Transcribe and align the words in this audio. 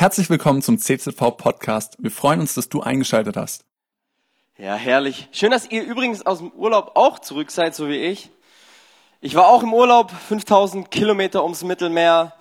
Herzlich 0.00 0.30
willkommen 0.30 0.62
zum 0.62 0.78
CZV 0.78 1.36
Podcast. 1.36 1.96
Wir 1.98 2.12
freuen 2.12 2.38
uns, 2.38 2.54
dass 2.54 2.68
du 2.68 2.82
eingeschaltet 2.82 3.36
hast. 3.36 3.64
Ja, 4.56 4.76
herrlich. 4.76 5.28
Schön, 5.32 5.50
dass 5.50 5.68
ihr 5.72 5.82
übrigens 5.82 6.24
aus 6.24 6.38
dem 6.38 6.52
Urlaub 6.52 6.92
auch 6.94 7.18
zurück 7.18 7.50
seid, 7.50 7.74
so 7.74 7.88
wie 7.88 7.96
ich. 7.96 8.30
Ich 9.20 9.34
war 9.34 9.48
auch 9.48 9.64
im 9.64 9.74
Urlaub, 9.74 10.12
5000 10.12 10.92
Kilometer 10.92 11.42
ums 11.42 11.64
Mittelmeer 11.64 12.32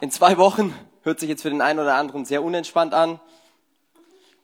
in 0.00 0.10
zwei 0.10 0.38
Wochen. 0.38 0.74
Hört 1.04 1.20
sich 1.20 1.28
jetzt 1.28 1.42
für 1.42 1.50
den 1.50 1.60
einen 1.60 1.78
oder 1.78 1.94
anderen 1.94 2.24
sehr 2.24 2.42
unentspannt 2.42 2.94
an. 2.94 3.20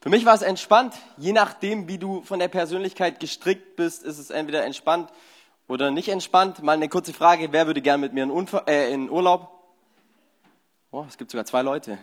Für 0.00 0.08
mich 0.08 0.24
war 0.24 0.36
es 0.36 0.42
entspannt. 0.42 0.94
Je 1.16 1.32
nachdem, 1.32 1.88
wie 1.88 1.98
du 1.98 2.22
von 2.22 2.38
der 2.38 2.46
Persönlichkeit 2.46 3.18
gestrickt 3.18 3.74
bist, 3.74 4.04
ist 4.04 4.20
es 4.20 4.30
entweder 4.30 4.64
entspannt 4.64 5.10
oder 5.66 5.90
nicht 5.90 6.08
entspannt. 6.08 6.62
Mal 6.62 6.74
eine 6.74 6.88
kurze 6.88 7.14
Frage. 7.14 7.48
Wer 7.50 7.66
würde 7.66 7.82
gern 7.82 8.00
mit 8.00 8.12
mir 8.12 8.22
in, 8.22 8.30
Unfall, 8.30 8.62
äh, 8.68 8.92
in 8.92 9.10
Urlaub? 9.10 9.50
Oh, 10.92 11.04
es 11.08 11.18
gibt 11.18 11.32
sogar 11.32 11.46
zwei 11.46 11.62
Leute. 11.62 11.98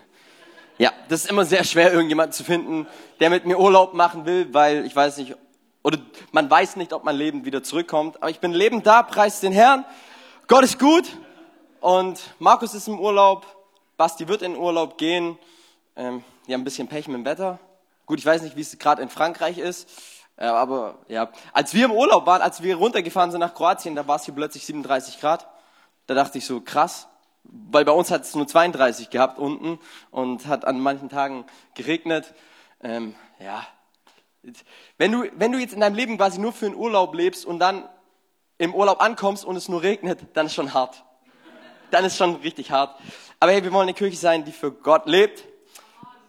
Ja, 0.77 0.91
das 1.09 1.23
ist 1.23 1.31
immer 1.31 1.45
sehr 1.45 1.63
schwer, 1.63 1.91
irgendjemanden 1.91 2.33
zu 2.33 2.43
finden, 2.43 2.85
der 3.19 3.29
mit 3.29 3.45
mir 3.45 3.59
Urlaub 3.59 3.93
machen 3.93 4.25
will, 4.25 4.53
weil 4.53 4.85
ich 4.85 4.95
weiß 4.95 5.17
nicht, 5.17 5.35
oder 5.81 5.97
man 6.31 6.49
weiß 6.49 6.75
nicht, 6.75 6.93
ob 6.93 7.03
man 7.03 7.15
lebend 7.15 7.45
wieder 7.45 7.63
zurückkommt. 7.63 8.17
Aber 8.17 8.29
ich 8.29 8.39
bin 8.39 8.51
lebend 8.51 8.85
da, 8.85 9.03
preis 9.03 9.39
den 9.39 9.53
Herrn. 9.53 9.85
Gott 10.47 10.63
ist 10.63 10.77
gut. 10.77 11.05
Und 11.79 12.19
Markus 12.39 12.73
ist 12.73 12.87
im 12.87 12.99
Urlaub. 12.99 13.45
Basti 13.95 14.27
wird 14.27 14.41
in 14.41 14.55
Urlaub 14.55 14.97
gehen. 14.97 15.39
Ähm, 15.95 16.23
haben 16.43 16.61
ein 16.61 16.63
bisschen 16.63 16.87
Pech 16.87 17.07
mit 17.07 17.17
dem 17.17 17.25
Wetter. 17.25 17.57
Gut, 18.05 18.19
ich 18.19 18.25
weiß 18.25 18.41
nicht, 18.43 18.55
wie 18.55 18.61
es 18.61 18.77
gerade 18.77 19.01
in 19.01 19.09
Frankreich 19.09 19.57
ist. 19.57 19.89
Äh, 20.35 20.45
aber 20.45 20.99
ja, 21.07 21.31
als 21.53 21.73
wir 21.73 21.85
im 21.85 21.91
Urlaub 21.91 22.25
waren, 22.25 22.41
als 22.41 22.61
wir 22.61 22.75
runtergefahren 22.75 23.31
sind 23.31 23.39
nach 23.39 23.53
Kroatien, 23.53 23.95
da 23.95 24.07
war 24.07 24.17
es 24.17 24.25
hier 24.25 24.33
plötzlich 24.33 24.65
37 24.65 25.19
Grad. 25.19 25.47
Da 26.05 26.13
dachte 26.13 26.37
ich 26.37 26.45
so, 26.45 26.61
krass, 26.61 27.07
weil 27.49 27.85
bei 27.85 27.91
uns 27.91 28.11
hat 28.11 28.23
es 28.23 28.35
nur 28.35 28.47
32 28.47 29.09
gehabt 29.09 29.39
unten 29.39 29.79
und 30.11 30.47
hat 30.47 30.65
an 30.65 30.79
manchen 30.79 31.09
Tagen 31.09 31.45
geregnet. 31.75 32.33
Ähm, 32.81 33.15
ja, 33.39 33.65
wenn 34.97 35.11
du, 35.11 35.29
wenn 35.35 35.51
du 35.51 35.59
jetzt 35.59 35.73
in 35.73 35.79
deinem 35.79 35.95
Leben 35.95 36.17
quasi 36.17 36.39
nur 36.39 36.53
für 36.53 36.67
einen 36.67 36.75
Urlaub 36.75 37.13
lebst 37.13 37.45
und 37.45 37.59
dann 37.59 37.87
im 38.57 38.73
Urlaub 38.73 39.01
ankommst 39.01 39.45
und 39.45 39.55
es 39.55 39.69
nur 39.69 39.81
regnet, 39.81 40.19
dann 40.33 40.47
ist 40.47 40.53
schon 40.53 40.73
hart. 40.73 41.03
Dann 41.91 42.05
ist 42.05 42.17
schon 42.17 42.35
richtig 42.37 42.71
hart. 42.71 42.99
Aber 43.39 43.51
hey, 43.51 43.63
wir 43.63 43.71
wollen 43.71 43.83
eine 43.83 43.93
Kirche 43.93 44.17
sein, 44.17 44.45
die 44.45 44.51
für 44.51 44.71
Gott 44.71 45.05
lebt. 45.05 45.43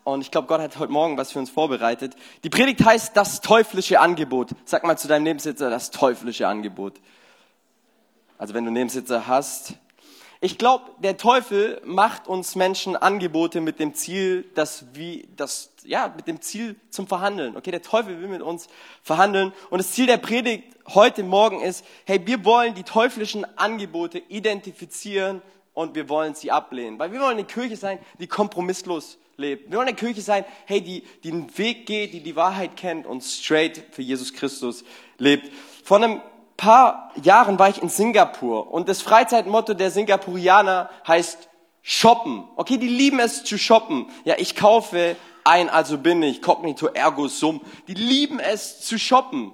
Und 0.05 0.21
ich 0.23 0.31
glaube, 0.31 0.47
Gott 0.47 0.61
hat 0.61 0.79
heute 0.79 0.93
Morgen 0.93 1.17
was 1.17 1.33
für 1.33 1.39
uns 1.39 1.51
vorbereitet. 1.51 2.15
Die 2.45 2.51
Predigt 2.51 2.85
heißt 2.85 3.17
das 3.17 3.41
teuflische 3.41 4.01
Angebot. 4.01 4.51
Sag 4.65 4.85
mal 4.85 4.97
zu 4.97 5.09
deinem 5.09 5.25
Nebensitzer, 5.25 5.71
das 5.71 5.91
teuflische 5.91 6.49
Angebot. 6.49 6.95
Also 8.39 8.55
wenn 8.55 8.65
du 8.65 8.71
Nebensitzer 8.71 9.27
hast, 9.27 9.75
ich 10.41 10.57
glaube, 10.57 10.85
der 10.99 11.17
Teufel 11.17 11.81
macht 11.85 12.29
uns 12.29 12.55
Menschen 12.55 12.97
Angebote 12.97 13.61
mit 13.61 13.81
dem 13.81 13.95
Ziel, 13.95 14.45
dass 14.55 14.87
wie 14.93 15.29
das 15.37 15.73
ja 15.85 16.13
mit 16.17 16.29
dem 16.29 16.41
Ziel 16.41 16.77
zum 16.91 17.09
Verhandeln. 17.09 17.57
Okay, 17.57 17.73
der 17.73 17.83
Teufel 17.83 18.21
will 18.21 18.29
mit 18.29 18.43
uns 18.43 18.69
verhandeln 19.03 19.53
und 19.71 19.79
das 19.79 19.93
Ziel 19.93 20.07
der 20.07 20.19
Predigt 20.19 20.77
heute 20.95 21.25
Morgen 21.25 21.61
ist: 21.61 21.85
Hey, 22.05 22.25
wir 22.25 22.45
wollen 22.45 22.75
die 22.75 22.85
teuflischen 22.85 23.45
Angebote 23.59 24.19
identifizieren 24.29 25.43
und 25.75 25.97
wir 25.97 26.09
wollen 26.09 26.35
sie 26.35 26.53
ablehnen, 26.53 26.99
weil 26.99 27.13
wir 27.13 27.21
wollen 27.21 27.39
eine 27.39 27.45
Kirche 27.45 27.77
sein, 27.77 27.99
die 28.21 28.29
kompromisslos 28.29 29.19
lebt. 29.37 29.71
Wir 29.71 29.79
wollen 29.79 29.89
eine 29.89 29.97
Kirche 29.97 30.21
sein, 30.21 30.45
hey, 30.67 30.81
die, 30.81 31.03
die 31.23 31.31
den 31.31 31.59
Weg 31.59 31.87
geht, 31.87 32.13
die 32.13 32.21
die 32.21 32.37
Wahrheit 32.37 32.77
kennt 32.77 33.07
und 33.07 33.23
straight 33.23 33.83
für 33.93 34.03
Jesus 34.03 34.33
Christus 34.35 34.85
lebt. 35.19 35.51
Von 35.85 36.05
einem 36.05 36.21
paar 36.59 37.11
Jahren 37.23 37.59
war 37.59 37.71
ich 37.71 37.81
in 37.81 37.89
Singapur 37.89 38.71
und 38.71 38.91
das 38.91 39.01
Freizeitmotto 39.01 39.73
der 39.73 39.91
Singapurianer 39.91 40.91
heißt 41.07 41.49
shoppen. 41.81 42.47
Okay, 42.57 42.77
die 42.77 42.89
lieben 42.89 43.21
es 43.21 43.45
zu 43.45 43.57
shoppen. 43.57 44.11
Ja, 44.25 44.35
ich 44.37 44.55
kaufe 44.55 45.17
ein, 45.45 45.71
also 45.71 45.97
bin 45.97 46.23
ich, 46.23 46.43
cognito 46.43 46.89
ergo 46.89 47.29
sum. 47.29 47.63
Die 47.87 47.95
lieben 47.95 48.41
es 48.41 48.81
zu 48.83 48.99
shoppen. 48.99 49.53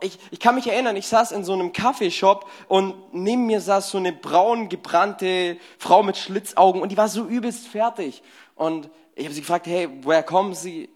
Ich, 0.00 0.18
ich 0.30 0.38
kann 0.38 0.54
mich 0.54 0.66
erinnern, 0.66 0.96
ich 0.96 1.08
saß 1.08 1.32
in 1.32 1.44
so 1.44 1.54
einem 1.54 1.72
Kaffeeshop 1.72 2.48
und 2.68 2.94
neben 3.12 3.46
mir 3.46 3.60
saß 3.60 3.90
so 3.90 3.98
eine 3.98 4.12
braun 4.12 4.68
gebrannte 4.68 5.58
Frau 5.78 6.02
mit 6.02 6.16
Schlitzaugen 6.16 6.82
und 6.82 6.90
die 6.90 6.96
war 6.96 7.08
so 7.08 7.24
übelst 7.24 7.66
fertig. 7.66 8.22
Und 8.54 8.90
ich 9.14 9.24
habe 9.24 9.34
sie 9.34 9.40
gefragt, 9.40 9.66
hey, 9.66 9.88
woher 10.02 10.22
kommen 10.22 10.54
Sie? 10.54 10.88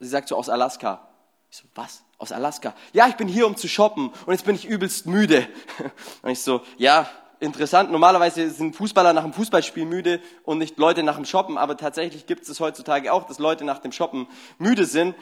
Sie 0.00 0.08
sagt 0.08 0.28
so 0.28 0.36
aus 0.36 0.48
Alaska. 0.48 1.08
Ich 1.50 1.56
so, 1.56 1.64
was? 1.74 2.02
Aus 2.18 2.32
Alaska. 2.32 2.74
Ja, 2.92 3.08
ich 3.08 3.16
bin 3.16 3.28
hier, 3.28 3.46
um 3.46 3.56
zu 3.56 3.68
shoppen 3.68 4.10
und 4.26 4.32
jetzt 4.32 4.44
bin 4.44 4.54
ich 4.54 4.66
übelst 4.66 5.06
müde. 5.06 5.46
Und 6.22 6.30
ich 6.30 6.42
so, 6.42 6.62
ja, 6.76 7.08
interessant. 7.40 7.92
Normalerweise 7.92 8.50
sind 8.50 8.74
Fußballer 8.74 9.12
nach 9.12 9.22
dem 9.22 9.32
Fußballspiel 9.32 9.84
müde 9.84 10.20
und 10.42 10.58
nicht 10.58 10.76
Leute 10.78 11.04
nach 11.04 11.14
dem 11.14 11.24
Shoppen, 11.24 11.56
aber 11.56 11.76
tatsächlich 11.76 12.26
gibt 12.26 12.48
es 12.48 12.58
heutzutage 12.58 13.12
auch, 13.12 13.24
dass 13.24 13.38
Leute 13.38 13.64
nach 13.64 13.78
dem 13.78 13.92
Shoppen 13.92 14.26
müde 14.58 14.84
sind. 14.84 15.14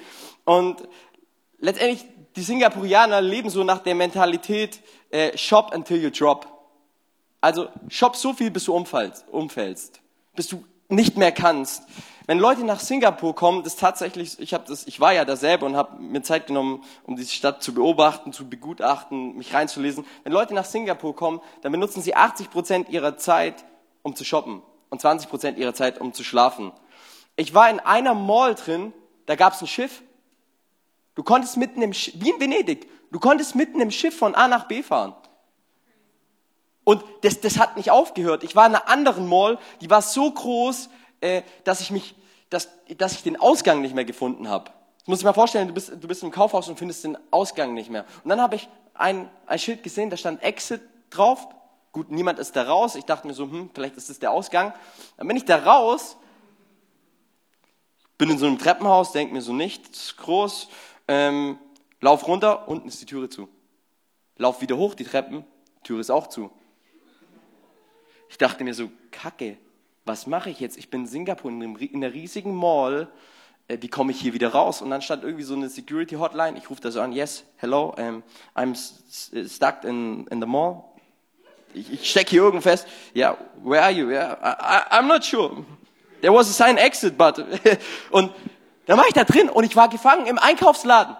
Und 0.44 0.88
letztendlich, 1.58 2.06
die 2.34 2.42
Singapurianer 2.42 3.20
leben 3.20 3.50
so 3.50 3.62
nach 3.64 3.80
der 3.80 3.94
Mentalität, 3.94 4.80
äh, 5.10 5.36
shop 5.36 5.74
until 5.74 6.02
you 6.02 6.08
drop. 6.08 6.46
Also 7.42 7.68
shop 7.88 8.16
so 8.16 8.32
viel, 8.32 8.50
bis 8.50 8.64
du 8.64 8.74
umfällst, 8.74 9.26
umfällst 9.30 10.00
bis 10.36 10.46
du 10.48 10.64
nicht 10.88 11.16
mehr 11.16 11.32
kannst. 11.32 11.82
Wenn 12.26 12.40
Leute 12.40 12.64
nach 12.64 12.80
Singapur 12.80 13.36
kommen, 13.36 13.62
das 13.62 13.76
tatsächlich, 13.76 14.40
ich 14.40 14.52
habe 14.52 14.64
das, 14.66 14.86
ich 14.88 14.98
war 14.98 15.12
ja 15.12 15.24
da 15.24 15.36
selber 15.36 15.64
und 15.66 15.76
habe 15.76 16.02
mir 16.02 16.22
Zeit 16.22 16.48
genommen, 16.48 16.82
um 17.04 17.14
diese 17.14 17.32
Stadt 17.32 17.62
zu 17.62 17.72
beobachten, 17.72 18.32
zu 18.32 18.48
begutachten, 18.48 19.36
mich 19.36 19.54
reinzulesen. 19.54 20.04
Wenn 20.24 20.32
Leute 20.32 20.52
nach 20.52 20.64
Singapur 20.64 21.14
kommen, 21.14 21.40
dann 21.62 21.70
benutzen 21.70 22.02
sie 22.02 22.16
80 22.16 22.50
Prozent 22.50 22.88
ihrer 22.88 23.16
Zeit, 23.16 23.64
um 24.02 24.16
zu 24.16 24.24
shoppen 24.24 24.62
und 24.90 25.00
20 25.00 25.30
Prozent 25.30 25.58
ihrer 25.58 25.72
Zeit, 25.72 26.00
um 26.00 26.12
zu 26.12 26.24
schlafen. 26.24 26.72
Ich 27.36 27.54
war 27.54 27.70
in 27.70 27.78
einer 27.78 28.14
Mall 28.14 28.56
drin, 28.56 28.92
da 29.26 29.36
gab 29.36 29.52
es 29.52 29.60
ein 29.60 29.68
Schiff. 29.68 30.02
Du 31.14 31.22
konntest 31.22 31.56
mitten 31.56 31.80
im 31.80 31.92
Schiff, 31.92 32.14
wie 32.18 32.30
in 32.30 32.40
Venedig, 32.40 32.88
du 33.12 33.20
konntest 33.20 33.54
mitten 33.54 33.80
im 33.80 33.92
Schiff 33.92 34.18
von 34.18 34.34
A 34.34 34.48
nach 34.48 34.66
B 34.66 34.82
fahren. 34.82 35.14
Und 36.82 37.04
das, 37.22 37.40
das 37.40 37.58
hat 37.58 37.76
nicht 37.76 37.90
aufgehört. 37.90 38.42
Ich 38.44 38.56
war 38.56 38.66
in 38.66 38.74
einer 38.74 38.88
anderen 38.88 39.28
Mall, 39.28 39.58
die 39.80 39.90
war 39.90 40.02
so 40.02 40.30
groß, 40.30 40.88
äh, 41.20 41.42
dass 41.64 41.80
ich 41.80 41.90
mich, 41.90 42.14
dass, 42.50 42.68
dass 42.96 43.12
ich 43.12 43.22
den 43.22 43.38
Ausgang 43.38 43.80
nicht 43.80 43.94
mehr 43.94 44.04
gefunden 44.04 44.48
habe. 44.48 44.70
Das 44.98 45.08
muss 45.08 45.18
ich 45.20 45.24
mal 45.24 45.32
vorstellen, 45.32 45.68
du 45.68 45.74
bist, 45.74 45.92
du 46.00 46.08
bist 46.08 46.22
im 46.22 46.30
Kaufhaus 46.30 46.68
und 46.68 46.78
findest 46.78 47.04
den 47.04 47.16
Ausgang 47.30 47.74
nicht 47.74 47.90
mehr. 47.90 48.04
Und 48.24 48.30
dann 48.30 48.40
habe 48.40 48.56
ich 48.56 48.68
ein, 48.94 49.30
ein 49.46 49.58
Schild 49.58 49.82
gesehen, 49.82 50.10
da 50.10 50.16
stand 50.16 50.42
Exit 50.42 50.80
drauf. 51.10 51.46
Gut, 51.92 52.10
niemand 52.10 52.38
ist 52.38 52.56
da 52.56 52.64
raus. 52.64 52.94
Ich 52.94 53.04
dachte 53.04 53.26
mir 53.26 53.32
so, 53.32 53.44
hm, 53.44 53.70
vielleicht 53.72 53.96
ist 53.96 54.10
das 54.10 54.18
der 54.18 54.32
Ausgang. 54.32 54.74
Dann 55.16 55.28
bin 55.28 55.36
ich 55.36 55.44
da 55.44 55.56
raus, 55.56 56.16
bin 58.18 58.30
in 58.30 58.38
so 58.38 58.46
einem 58.46 58.58
Treppenhaus, 58.58 59.12
denke 59.12 59.32
mir 59.32 59.42
so 59.42 59.52
nichts 59.52 60.16
groß, 60.16 60.68
ähm, 61.08 61.58
lauf 62.00 62.26
runter, 62.26 62.68
unten 62.68 62.88
ist 62.88 63.00
die 63.00 63.06
Türe 63.06 63.28
zu. 63.28 63.48
Lauf 64.36 64.60
wieder 64.60 64.76
hoch 64.76 64.94
die 64.94 65.04
Treppen, 65.04 65.44
Türe 65.82 66.00
ist 66.00 66.10
auch 66.10 66.26
zu. 66.26 66.50
Ich 68.28 68.38
dachte 68.38 68.64
mir 68.64 68.74
so, 68.74 68.90
Kacke, 69.10 69.56
was 70.06 70.26
mache 70.26 70.50
ich 70.50 70.60
jetzt? 70.60 70.78
Ich 70.78 70.88
bin 70.88 71.02
in 71.02 71.06
Singapur 71.06 71.50
in, 71.50 71.76
einer 71.94 72.12
riesigen 72.12 72.54
Mall. 72.54 73.08
Äh, 73.68 73.78
wie 73.80 73.88
komme 73.88 74.12
ich 74.12 74.20
hier 74.20 74.32
wieder 74.32 74.48
raus? 74.48 74.80
Und 74.80 74.90
dann 74.90 75.02
stand 75.02 75.24
irgendwie 75.24 75.42
so 75.42 75.54
eine 75.54 75.68
Security 75.68 76.14
Hotline. 76.14 76.56
Ich 76.56 76.70
rufe 76.70 76.80
da 76.80 76.90
so 76.90 77.00
an, 77.00 77.12
yes, 77.12 77.44
hello, 77.56 77.94
um, 77.98 78.22
I'm 78.54 78.74
stuck 79.48 79.84
in, 79.84 80.26
in 80.28 80.40
the 80.40 80.46
mall. 80.46 80.84
Ich, 81.74 81.92
ich 81.92 82.10
stecke 82.10 82.30
hier 82.30 82.42
irgendwo 82.42 82.62
fest. 82.62 82.86
Yeah, 83.14 83.36
where 83.62 83.82
are 83.82 83.90
you? 83.90 84.08
Yeah, 84.08 84.38
I, 84.42 84.96
I'm 84.96 85.08
not 85.08 85.24
sure. 85.24 85.64
There 86.22 86.32
was 86.32 86.48
a 86.48 86.52
sign 86.52 86.78
exit, 86.78 87.18
but. 87.18 87.38
und 88.10 88.32
dann 88.86 88.96
war 88.96 89.06
ich 89.08 89.14
da 89.14 89.24
drin 89.24 89.50
und 89.50 89.64
ich 89.64 89.74
war 89.74 89.88
gefangen 89.88 90.26
im 90.26 90.38
Einkaufsladen. 90.38 91.16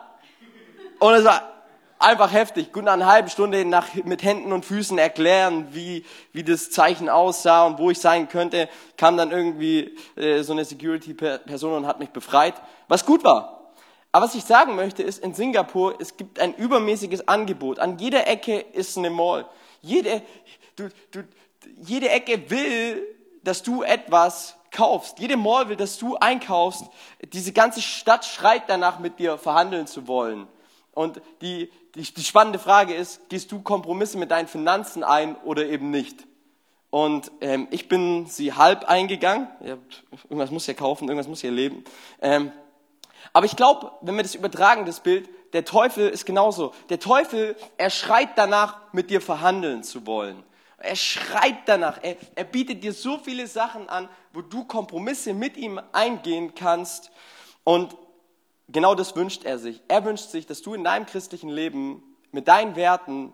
Und 1.00 1.14
es 1.14 1.24
war 1.24 1.55
einfach 1.98 2.32
heftig. 2.32 2.72
Gut, 2.72 2.84
nach 2.84 2.94
einer 2.94 3.06
halben 3.06 3.28
Stunde 3.28 3.64
nach, 3.64 3.94
mit 4.04 4.22
Händen 4.22 4.52
und 4.52 4.64
Füßen 4.64 4.98
erklären, 4.98 5.68
wie, 5.72 6.04
wie 6.32 6.44
das 6.44 6.70
Zeichen 6.70 7.08
aussah 7.08 7.66
und 7.66 7.78
wo 7.78 7.90
ich 7.90 7.98
sein 7.98 8.28
könnte, 8.28 8.68
kam 8.96 9.16
dann 9.16 9.30
irgendwie 9.30 9.96
äh, 10.16 10.42
so 10.42 10.52
eine 10.52 10.64
Security-Person 10.64 11.74
und 11.74 11.86
hat 11.86 11.98
mich 11.98 12.10
befreit, 12.10 12.54
was 12.88 13.04
gut 13.04 13.24
war. 13.24 13.72
Aber 14.12 14.24
was 14.24 14.34
ich 14.34 14.44
sagen 14.44 14.76
möchte 14.76 15.02
ist, 15.02 15.22
in 15.22 15.34
Singapur, 15.34 16.00
es 16.00 16.16
gibt 16.16 16.40
ein 16.40 16.54
übermäßiges 16.54 17.28
Angebot. 17.28 17.78
An 17.78 17.98
jeder 17.98 18.26
Ecke 18.26 18.58
ist 18.60 18.96
eine 18.96 19.10
Mall. 19.10 19.46
Jede, 19.82 20.22
du, 20.76 20.88
du, 21.10 21.24
jede 21.82 22.08
Ecke 22.08 22.48
will, 22.50 23.02
dass 23.42 23.62
du 23.62 23.82
etwas 23.82 24.56
kaufst. 24.70 25.18
Jede 25.18 25.36
Mall 25.36 25.68
will, 25.68 25.76
dass 25.76 25.98
du 25.98 26.16
einkaufst. 26.16 26.84
Diese 27.32 27.52
ganze 27.52 27.82
Stadt 27.82 28.24
schreit 28.24 28.64
danach, 28.68 28.98
mit 28.98 29.18
dir 29.18 29.38
verhandeln 29.38 29.86
zu 29.86 30.08
wollen. 30.08 30.46
Und 30.92 31.20
die, 31.42 31.70
die, 31.96 32.02
die 32.02 32.24
spannende 32.24 32.58
Frage 32.58 32.94
ist, 32.94 33.28
gehst 33.30 33.50
du 33.50 33.62
Kompromisse 33.62 34.18
mit 34.18 34.30
deinen 34.30 34.48
Finanzen 34.48 35.02
ein 35.02 35.34
oder 35.36 35.66
eben 35.66 35.90
nicht? 35.90 36.26
Und 36.90 37.32
ähm, 37.40 37.68
ich 37.70 37.88
bin 37.88 38.26
sie 38.26 38.52
halb 38.52 38.84
eingegangen. 38.84 39.48
Ja, 39.64 39.78
irgendwas 40.24 40.50
muss 40.50 40.66
ja 40.66 40.74
kaufen, 40.74 41.08
irgendwas 41.08 41.26
muss 41.26 41.42
ja 41.42 41.50
leben. 41.50 41.84
Ähm, 42.20 42.52
aber 43.32 43.46
ich 43.46 43.56
glaube, 43.56 43.92
wenn 44.02 44.14
wir 44.14 44.22
das 44.22 44.34
übertragen, 44.34 44.84
das 44.86 45.00
Bild, 45.00 45.28
der 45.52 45.64
Teufel 45.64 46.08
ist 46.08 46.26
genauso. 46.26 46.72
Der 46.90 47.00
Teufel, 47.00 47.56
er 47.76 47.90
schreit 47.90 48.30
danach, 48.36 48.92
mit 48.92 49.10
dir 49.10 49.20
verhandeln 49.20 49.82
zu 49.82 50.06
wollen. 50.06 50.42
Er 50.78 50.96
schreit 50.96 51.60
danach. 51.66 51.98
Er, 52.02 52.16
er 52.34 52.44
bietet 52.44 52.84
dir 52.84 52.92
so 52.92 53.18
viele 53.18 53.46
Sachen 53.46 53.88
an, 53.88 54.08
wo 54.32 54.42
du 54.42 54.64
Kompromisse 54.64 55.32
mit 55.32 55.56
ihm 55.56 55.80
eingehen 55.92 56.54
kannst. 56.54 57.10
Und 57.64 57.96
genau 58.68 58.94
das 58.94 59.16
wünscht 59.16 59.44
er 59.44 59.58
sich. 59.58 59.82
Er 59.88 60.04
wünscht 60.04 60.30
sich, 60.30 60.46
dass 60.46 60.62
du 60.62 60.74
in 60.74 60.84
deinem 60.84 61.06
christlichen 61.06 61.50
Leben 61.50 62.02
mit 62.32 62.48
deinen 62.48 62.76
Werten 62.76 63.32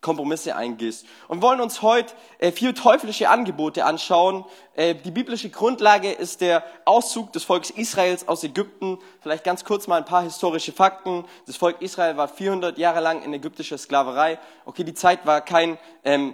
Kompromisse 0.00 0.54
eingehst. 0.54 1.06
Und 1.26 1.42
wollen 1.42 1.60
uns 1.60 1.82
heute 1.82 2.14
äh, 2.38 2.52
vier 2.52 2.74
teuflische 2.74 3.28
Angebote 3.28 3.84
anschauen. 3.84 4.44
Äh, 4.76 4.94
die 4.94 5.10
biblische 5.10 5.50
Grundlage 5.50 6.12
ist 6.12 6.40
der 6.40 6.62
Auszug 6.84 7.32
des 7.32 7.42
Volkes 7.42 7.70
Israels 7.70 8.28
aus 8.28 8.44
Ägypten. 8.44 8.98
Vielleicht 9.20 9.42
ganz 9.42 9.64
kurz 9.64 9.88
mal 9.88 9.96
ein 9.96 10.04
paar 10.04 10.22
historische 10.22 10.72
Fakten. 10.72 11.24
Das 11.46 11.56
Volk 11.56 11.82
Israel 11.82 12.16
war 12.16 12.28
400 12.28 12.78
Jahre 12.78 13.00
lang 13.00 13.22
in 13.22 13.34
ägyptischer 13.34 13.76
Sklaverei. 13.76 14.38
Okay, 14.64 14.84
die 14.84 14.94
Zeit 14.94 15.26
war 15.26 15.40
kein, 15.40 15.78
ähm, 16.04 16.32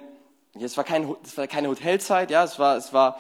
es 0.61 0.77
war, 0.77 0.85
kein, 0.85 1.17
es 1.25 1.37
war 1.39 1.47
keine 1.47 1.69
Hotelzeit, 1.69 2.31
ja, 2.31 2.45
es 2.45 2.59
war, 2.59 2.77
es 2.77 2.93
war 2.93 3.19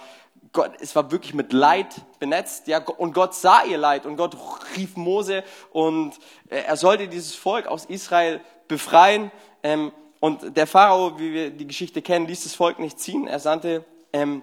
Gott, 0.55 0.71
es 0.81 0.95
war 0.95 1.11
wirklich 1.11 1.35
mit 1.35 1.53
Leid 1.53 1.89
benetzt, 2.21 2.69
ja, 2.69 2.79
und 2.79 3.13
Gott 3.13 3.35
sah 3.35 3.65
ihr 3.65 3.77
Leid 3.77 4.07
und 4.07 4.17
Gott 4.17 4.37
rief 4.77 4.97
Mose 4.97 5.43
und 5.73 6.15
äh, 6.49 6.61
er 6.61 6.77
sollte 6.77 7.09
dieses 7.09 7.35
Volk 7.35 7.67
aus 7.67 7.87
Israel 7.87 8.41
befreien. 8.69 9.33
Ähm, 9.65 9.91
und 10.21 10.57
der 10.57 10.69
Pharao, 10.69 11.19
wie 11.19 11.33
wir 11.33 11.51
die 11.51 11.67
Geschichte 11.67 12.03
kennen, 12.03 12.27
ließ 12.27 12.45
das 12.45 12.55
Volk 12.55 12.79
nicht 12.79 13.01
ziehen. 13.01 13.27
Er 13.27 13.41
sandte, 13.41 13.85
ähm, 14.13 14.43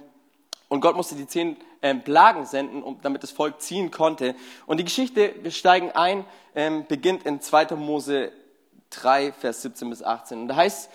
und 0.67 0.81
Gott 0.81 0.97
musste 0.97 1.15
die 1.15 1.27
zehn 1.27 1.55
ähm, 1.81 2.03
Plagen 2.03 2.45
senden, 2.45 2.83
um, 2.83 2.99
damit 3.01 3.23
das 3.23 3.31
Volk 3.31 3.61
ziehen 3.61 3.89
konnte. 3.89 4.35
Und 4.65 4.81
die 4.81 4.83
Geschichte, 4.83 5.33
wir 5.41 5.51
steigen 5.51 5.91
ein, 5.91 6.25
ähm, 6.55 6.85
beginnt 6.87 7.23
in 7.23 7.39
2. 7.39 7.75
Mose 7.77 8.33
3, 8.89 9.31
Vers 9.31 9.61
17 9.61 9.89
bis 9.89 10.03
18. 10.03 10.41
Und 10.41 10.47
da 10.49 10.57
heißt, 10.57 10.89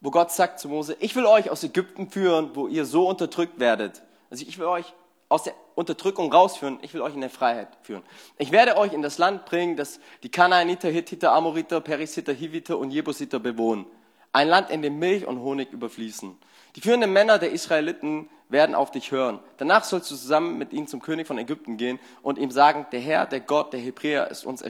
wo 0.00 0.10
Gott 0.10 0.32
sagt 0.32 0.58
zu 0.58 0.68
Mose, 0.68 0.96
ich 0.98 1.14
will 1.14 1.24
euch 1.24 1.50
aus 1.50 1.62
Ägypten 1.62 2.10
führen, 2.10 2.50
wo 2.54 2.66
ihr 2.66 2.84
so 2.84 3.08
unterdrückt 3.08 3.58
werdet. 3.58 4.02
Also 4.30 4.44
ich 4.46 4.58
will 4.58 4.66
euch 4.66 4.92
aus 5.28 5.42
der 5.42 5.54
Unterdrückung 5.74 6.32
rausführen, 6.32 6.78
ich 6.82 6.94
will 6.94 7.02
euch 7.02 7.14
in 7.14 7.20
der 7.20 7.30
Freiheit 7.30 7.68
führen. 7.82 8.02
Ich 8.38 8.52
werde 8.52 8.76
euch 8.76 8.92
in 8.92 9.02
das 9.02 9.18
Land 9.18 9.46
bringen, 9.46 9.76
das 9.76 9.98
die 10.22 10.30
Kanaaniter, 10.30 10.88
Hittiter, 10.88 11.32
Amoriter, 11.32 11.80
Perisiter, 11.80 12.32
Hiviter 12.32 12.78
und 12.78 12.90
Jebusiter 12.90 13.40
bewohnen. 13.40 13.86
Ein 14.32 14.48
Land, 14.48 14.70
in 14.70 14.82
dem 14.82 14.98
Milch 14.98 15.26
und 15.26 15.40
Honig 15.40 15.72
überfließen. 15.72 16.36
Die 16.76 16.80
führenden 16.80 17.12
Männer 17.12 17.38
der 17.38 17.52
Israeliten 17.52 18.28
werden 18.48 18.74
auf 18.74 18.90
dich 18.90 19.12
hören. 19.12 19.38
Danach 19.58 19.84
sollst 19.84 20.10
du 20.10 20.16
zusammen 20.16 20.58
mit 20.58 20.72
ihnen 20.72 20.88
zum 20.88 21.00
König 21.00 21.26
von 21.26 21.38
Ägypten 21.38 21.76
gehen 21.76 22.00
und 22.22 22.38
ihm 22.38 22.50
sagen, 22.50 22.86
der 22.92 23.00
Herr, 23.00 23.26
der 23.26 23.40
Gott, 23.40 23.72
der 23.72 23.80
Hebräer 23.80 24.30
ist 24.30 24.44
uns 24.44 24.62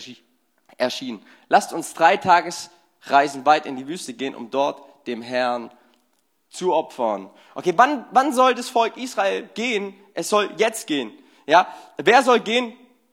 erschienen. 0.77 1.23
Lasst 1.49 1.73
uns 1.73 1.95
drei 1.95 2.17
Tagesreisen 2.17 3.47
weit 3.47 3.67
in 3.67 3.77
die 3.77 3.89
Wüste 3.89 4.13
gehen, 4.13 4.35
um 4.35 4.51
dort 4.51 4.83
dem 5.07 5.23
Herrn 5.23 5.71
zu 6.55 6.73
opfern. 6.73 7.31
Okay, 7.55 7.73
wann, 7.77 8.07
wann 8.13 8.33
soll 8.33 8.55
das 8.55 8.69
Volk 8.69 8.97
Israel 8.97 9.49
gehen? 9.55 9.95
Es 10.15 10.29
soll 10.29 10.51
jetzt 10.57 10.87
gehen. 10.87 11.13
Ja, 11.47 11.67
wer 11.97 12.23
soll 12.23 12.41
gehen? 12.41 12.73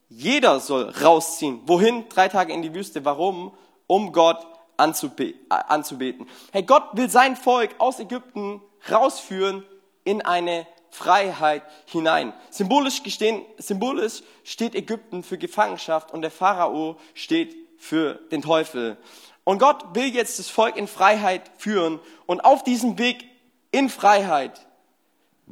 Jeder 0.10 0.60
soll 0.60 0.90
rausziehen. 0.90 1.62
Wohin? 1.66 2.08
Drei 2.10 2.28
Tage 2.28 2.54
in 2.54 2.62
die 2.62 2.74
Wüste. 2.74 3.04
Warum? 3.04 3.54
Um 3.88 4.12
Gott 4.12 4.46
anzube 4.78 5.34
anzubeten. 5.50 6.28
Hey, 6.52 6.64
Gott 6.64 6.90
will 6.94 7.10
sein 7.10 7.36
Volk 7.36 7.76
aus 7.78 8.00
Ägypten 8.00 8.62
rausführen 8.90 9.66
in 10.04 10.22
eine 10.22 10.68
Freiheit 10.90 11.64
hinein. 11.86 12.34
Symbolisch, 12.50 13.04
gestehen, 13.04 13.44
symbolisch 13.58 14.24
steht 14.44 14.76
Ägypten 14.76 15.24
für 15.24 15.38
Gefangenschaft 15.38 16.12
und 16.12 16.22
der 16.22 16.32
Pharao 16.32 16.98
steht 17.14 17.56
für 17.78 18.16
den 18.32 18.42
Teufel. 18.42 18.98
Und 19.44 19.60
Gott 19.60 19.96
will 19.96 20.14
jetzt 20.14 20.40
das 20.40 20.50
Volk 20.50 20.76
in 20.76 20.88
Freiheit 20.88 21.50
führen 21.58 22.00
und 22.26 22.42
auf 22.42 22.64
diesem 22.64 22.98
Weg 22.98 23.31
in 23.72 23.90
Freiheit 23.90 24.68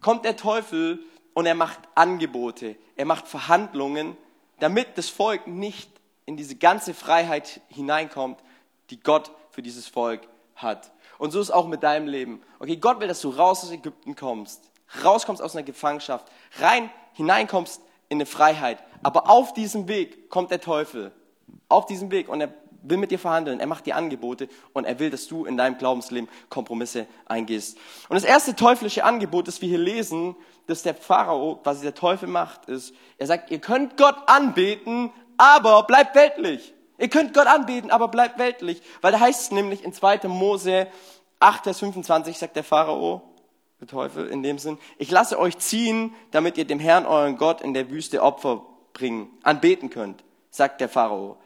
kommt 0.01 0.25
der 0.25 0.35
Teufel 0.35 0.99
und 1.33 1.45
er 1.45 1.55
macht 1.55 1.79
Angebote, 1.95 2.75
er 2.95 3.05
macht 3.05 3.27
Verhandlungen, 3.27 4.17
damit 4.59 4.97
das 4.97 5.09
Volk 5.09 5.47
nicht 5.47 5.89
in 6.25 6.37
diese 6.37 6.55
ganze 6.55 6.93
Freiheit 6.93 7.61
hineinkommt, 7.69 8.39
die 8.89 8.99
Gott 8.99 9.31
für 9.51 9.61
dieses 9.61 9.87
Volk 9.87 10.27
hat. 10.55 10.91
Und 11.17 11.31
so 11.31 11.39
ist 11.39 11.51
auch 11.51 11.67
mit 11.67 11.83
deinem 11.83 12.07
Leben. 12.07 12.41
Okay, 12.59 12.77
Gott 12.77 12.99
will, 12.99 13.07
dass 13.07 13.21
du 13.21 13.29
raus 13.29 13.63
aus 13.63 13.71
Ägypten 13.71 14.15
kommst, 14.15 14.69
rauskommst 15.03 15.41
aus 15.41 15.55
einer 15.55 15.63
Gefangenschaft, 15.63 16.27
rein 16.59 16.89
hineinkommst 17.13 17.81
in 18.09 18.17
eine 18.17 18.25
Freiheit. 18.25 18.83
Aber 19.03 19.29
auf 19.29 19.53
diesem 19.53 19.87
Weg 19.87 20.29
kommt 20.29 20.51
der 20.51 20.61
Teufel. 20.61 21.11
Auf 21.67 21.85
diesem 21.85 22.11
Weg. 22.11 22.29
Und 22.29 22.41
er 22.41 22.53
will 22.83 22.97
mit 22.97 23.11
dir 23.11 23.19
verhandeln, 23.19 23.59
er 23.59 23.67
macht 23.67 23.85
dir 23.85 23.95
Angebote 23.95 24.47
und 24.73 24.85
er 24.85 24.99
will, 24.99 25.09
dass 25.09 25.27
du 25.27 25.45
in 25.45 25.57
deinem 25.57 25.77
Glaubensleben 25.77 26.29
Kompromisse 26.49 27.07
eingehst. 27.25 27.77
Und 28.09 28.15
das 28.15 28.23
erste 28.23 28.55
teuflische 28.55 29.03
Angebot, 29.03 29.47
das 29.47 29.61
wir 29.61 29.69
hier 29.69 29.77
lesen, 29.77 30.35
das 30.67 30.83
der 30.83 30.95
Pharao, 30.95 31.55
quasi 31.57 31.81
der 31.81 31.95
Teufel 31.95 32.27
macht, 32.27 32.65
ist, 32.65 32.93
er 33.17 33.27
sagt, 33.27 33.51
ihr 33.51 33.59
könnt 33.59 33.97
Gott 33.97 34.15
anbeten, 34.27 35.11
aber 35.37 35.83
bleibt 35.83 36.15
weltlich. 36.15 36.73
Ihr 36.97 37.09
könnt 37.09 37.33
Gott 37.33 37.47
anbeten, 37.47 37.91
aber 37.91 38.09
bleibt 38.09 38.39
weltlich. 38.39 38.81
Weil 39.01 39.11
da 39.11 39.19
heißt 39.19 39.41
es 39.41 39.51
nämlich 39.51 39.83
in 39.83 39.93
2. 39.93 40.27
Mose 40.27 40.87
8, 41.39 41.63
Vers 41.63 41.79
25, 41.79 42.37
sagt 42.37 42.55
der 42.55 42.63
Pharao, 42.63 43.21
der 43.79 43.87
Teufel 43.87 44.27
in 44.27 44.43
dem 44.43 44.59
Sinn, 44.59 44.77
ich 44.97 45.09
lasse 45.09 45.39
euch 45.39 45.57
ziehen, 45.57 46.13
damit 46.31 46.57
ihr 46.57 46.65
dem 46.65 46.79
Herrn, 46.79 47.05
euren 47.05 47.37
Gott, 47.37 47.61
in 47.61 47.73
der 47.73 47.89
Wüste 47.89 48.21
Opfer 48.21 48.65
bringen, 48.91 49.29
anbeten 49.43 49.89
könnt, 49.89 50.23
sagt 50.51 50.81
der 50.81 50.89
Pharao 50.89 51.37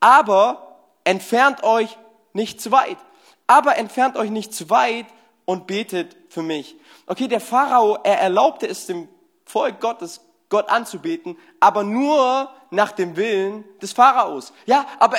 aber 0.00 0.78
entfernt 1.04 1.62
euch 1.62 1.96
nicht 2.32 2.60
zu 2.60 2.72
weit. 2.72 2.98
Aber 3.46 3.76
entfernt 3.76 4.16
euch 4.16 4.30
nicht 4.30 4.54
zu 4.54 4.70
weit 4.70 5.06
und 5.44 5.66
betet 5.66 6.16
für 6.28 6.42
mich. 6.42 6.76
Okay, 7.06 7.28
der 7.28 7.40
Pharao, 7.40 7.98
er 8.02 8.20
erlaubte 8.20 8.66
es 8.66 8.86
dem 8.86 9.08
Volk 9.44 9.80
Gottes, 9.80 10.20
Gott 10.48 10.68
anzubeten, 10.68 11.36
aber 11.60 11.84
nur 11.84 12.50
nach 12.70 12.92
dem 12.92 13.16
Willen 13.16 13.64
des 13.80 13.92
Pharaos. 13.92 14.52
Ja, 14.66 14.86
aber 14.98 15.18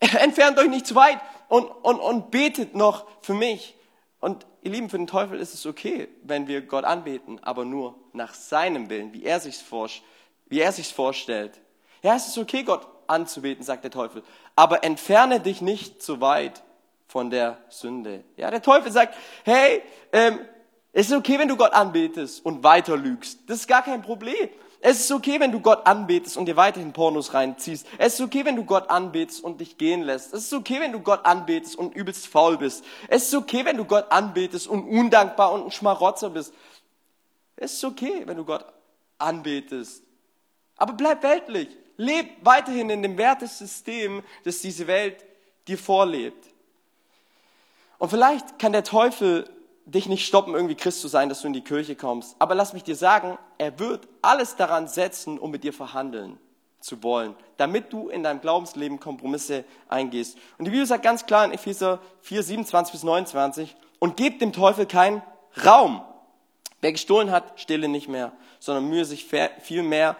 entfernt 0.00 0.58
euch 0.58 0.68
nicht 0.68 0.86
zu 0.86 0.94
weit 0.94 1.20
und, 1.48 1.64
und, 1.64 1.98
und 1.98 2.30
betet 2.30 2.74
noch 2.74 3.06
für 3.20 3.34
mich. 3.34 3.76
Und 4.20 4.46
ihr 4.62 4.70
Lieben, 4.72 4.90
für 4.90 4.98
den 4.98 5.06
Teufel 5.06 5.38
ist 5.38 5.54
es 5.54 5.66
okay, 5.66 6.08
wenn 6.22 6.46
wir 6.46 6.62
Gott 6.62 6.84
anbeten, 6.84 7.42
aber 7.42 7.64
nur 7.64 7.94
nach 8.12 8.34
seinem 8.34 8.90
Willen, 8.90 9.12
wie 9.12 9.24
er 9.24 9.40
sich's 9.40 9.64
wie 10.46 10.60
er 10.60 10.72
sich's 10.72 10.90
vorstellt. 10.90 11.60
Ja, 12.02 12.16
es 12.16 12.26
ist 12.26 12.38
okay, 12.38 12.62
Gott 12.62 12.86
anzubeten, 13.10 13.64
sagt 13.64 13.84
der 13.84 13.90
Teufel. 13.90 14.22
Aber 14.56 14.84
entferne 14.84 15.40
dich 15.40 15.60
nicht 15.60 16.02
zu 16.02 16.20
weit 16.20 16.62
von 17.08 17.30
der 17.30 17.58
Sünde. 17.68 18.24
Ja, 18.36 18.50
der 18.50 18.62
Teufel 18.62 18.92
sagt, 18.92 19.14
hey, 19.44 19.82
ähm, 20.12 20.38
es 20.92 21.08
ist 21.08 21.16
okay, 21.16 21.38
wenn 21.38 21.48
du 21.48 21.56
Gott 21.56 21.72
anbetest 21.72 22.44
und 22.44 22.64
weiter 22.64 22.96
lügst. 22.96 23.40
Das 23.48 23.58
ist 23.60 23.68
gar 23.68 23.82
kein 23.82 24.02
Problem. 24.02 24.48
Es 24.82 25.00
ist 25.00 25.12
okay, 25.12 25.38
wenn 25.40 25.52
du 25.52 25.60
Gott 25.60 25.86
anbetest 25.86 26.38
und 26.38 26.46
dir 26.46 26.56
weiterhin 26.56 26.92
Pornos 26.92 27.34
reinziehst. 27.34 27.86
Es 27.98 28.14
ist 28.14 28.20
okay, 28.22 28.46
wenn 28.46 28.56
du 28.56 28.64
Gott 28.64 28.88
anbetest 28.88 29.44
und 29.44 29.60
dich 29.60 29.76
gehen 29.76 30.02
lässt. 30.02 30.32
Es 30.32 30.44
ist 30.44 30.54
okay, 30.54 30.80
wenn 30.80 30.92
du 30.92 31.00
Gott 31.00 31.26
anbetest 31.26 31.76
und 31.76 31.94
übelst 31.94 32.26
faul 32.26 32.56
bist. 32.56 32.82
Es 33.08 33.24
ist 33.24 33.34
okay, 33.34 33.64
wenn 33.66 33.76
du 33.76 33.84
Gott 33.84 34.10
anbetest 34.10 34.66
und 34.66 34.88
undankbar 34.88 35.52
und 35.52 35.66
ein 35.66 35.70
Schmarotzer 35.70 36.30
bist. 36.30 36.54
Es 37.56 37.74
ist 37.74 37.84
okay, 37.84 38.22
wenn 38.24 38.38
du 38.38 38.44
Gott 38.44 38.64
anbetest. 39.18 40.02
Aber 40.76 40.94
bleib 40.94 41.22
weltlich. 41.22 41.68
Leb 42.00 42.30
weiterhin 42.40 42.88
in 42.88 43.02
dem 43.02 43.18
Wertesystem, 43.18 44.22
das 44.44 44.60
diese 44.60 44.86
Welt 44.86 45.22
dir 45.68 45.76
vorlebt. 45.76 46.46
Und 47.98 48.08
vielleicht 48.08 48.58
kann 48.58 48.72
der 48.72 48.84
Teufel 48.84 49.50
dich 49.84 50.08
nicht 50.08 50.26
stoppen, 50.26 50.54
irgendwie 50.54 50.76
Christ 50.76 51.02
zu 51.02 51.08
sein, 51.08 51.28
dass 51.28 51.42
du 51.42 51.48
in 51.48 51.52
die 51.52 51.60
Kirche 51.60 51.96
kommst. 51.96 52.36
Aber 52.38 52.54
lass 52.54 52.72
mich 52.72 52.84
dir 52.84 52.96
sagen, 52.96 53.36
er 53.58 53.78
wird 53.78 54.08
alles 54.22 54.56
daran 54.56 54.88
setzen, 54.88 55.38
um 55.38 55.50
mit 55.50 55.62
dir 55.62 55.74
verhandeln 55.74 56.38
zu 56.80 57.02
wollen, 57.02 57.34
damit 57.58 57.92
du 57.92 58.08
in 58.08 58.22
deinem 58.22 58.40
Glaubensleben 58.40 58.98
Kompromisse 58.98 59.66
eingehst. 59.90 60.38
Und 60.56 60.64
die 60.64 60.70
Bibel 60.70 60.86
sagt 60.86 61.02
ganz 61.02 61.26
klar 61.26 61.44
in 61.44 61.52
Epheser 61.52 61.98
4, 62.22 62.42
27 62.42 62.92
bis 62.92 63.02
29, 63.02 63.76
und 63.98 64.16
gebt 64.16 64.40
dem 64.40 64.54
Teufel 64.54 64.86
keinen 64.86 65.20
Raum. 65.66 66.00
Wer 66.80 66.92
gestohlen 66.92 67.30
hat, 67.30 67.60
stehle 67.60 67.88
nicht 67.88 68.08
mehr, 68.08 68.32
sondern 68.58 68.88
mühe 68.88 69.04
sich 69.04 69.26
viel 69.26 69.82
mehr 69.82 70.16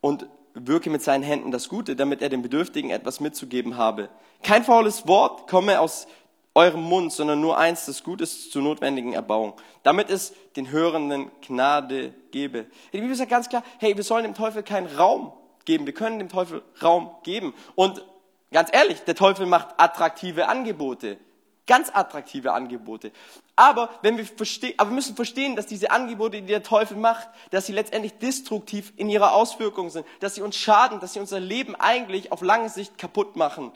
und 0.00 0.28
wirke 0.58 0.90
mit 0.90 1.02
seinen 1.02 1.22
Händen 1.22 1.50
das 1.50 1.68
Gute, 1.68 1.96
damit 1.96 2.22
er 2.22 2.28
dem 2.28 2.42
Bedürftigen 2.42 2.90
etwas 2.90 3.20
mitzugeben 3.20 3.76
habe. 3.76 4.08
Kein 4.42 4.64
faules 4.64 5.06
Wort 5.06 5.48
komme 5.48 5.80
aus 5.80 6.06
eurem 6.54 6.82
Mund, 6.82 7.12
sondern 7.12 7.40
nur 7.40 7.58
eins, 7.58 7.84
das 7.84 8.02
Gutes 8.02 8.50
zur 8.50 8.62
notwendigen 8.62 9.12
Erbauung, 9.12 9.52
damit 9.82 10.08
es 10.08 10.34
den 10.56 10.70
Hörenden 10.70 11.30
Gnade 11.46 12.14
gebe. 12.30 12.66
Die 12.94 13.00
Bibel 13.00 13.14
sagt 13.14 13.30
ganz 13.30 13.48
klar, 13.50 13.62
hey, 13.78 13.94
wir 13.94 14.04
sollen 14.04 14.24
dem 14.24 14.34
Teufel 14.34 14.62
keinen 14.62 14.86
Raum 14.86 15.32
geben. 15.66 15.84
Wir 15.84 15.92
können 15.92 16.18
dem 16.18 16.30
Teufel 16.30 16.62
Raum 16.82 17.10
geben. 17.22 17.52
Und 17.74 18.02
ganz 18.50 18.70
ehrlich, 18.72 19.00
der 19.02 19.14
Teufel 19.14 19.44
macht 19.44 19.74
attraktive 19.76 20.48
Angebote. 20.48 21.18
Ganz 21.66 21.90
attraktive 21.92 22.52
Angebote. 22.52 23.10
Aber, 23.56 23.90
wenn 24.02 24.16
wir 24.16 24.24
verstehen, 24.24 24.74
aber 24.76 24.90
wir 24.90 24.94
müssen 24.94 25.16
verstehen, 25.16 25.56
dass 25.56 25.66
diese 25.66 25.90
Angebote, 25.90 26.40
die 26.40 26.46
der 26.46 26.62
Teufel 26.62 26.96
macht, 26.96 27.28
dass 27.50 27.66
sie 27.66 27.72
letztendlich 27.72 28.18
destruktiv 28.18 28.92
in 28.96 29.08
ihrer 29.08 29.32
Auswirkung 29.32 29.90
sind, 29.90 30.06
dass 30.20 30.36
sie 30.36 30.42
uns 30.42 30.56
schaden, 30.56 31.00
dass 31.00 31.14
sie 31.14 31.20
unser 31.20 31.40
Leben 31.40 31.74
eigentlich 31.74 32.30
auf 32.30 32.40
lange 32.42 32.68
Sicht 32.68 32.98
kaputt 32.98 33.34
machen. 33.34 33.72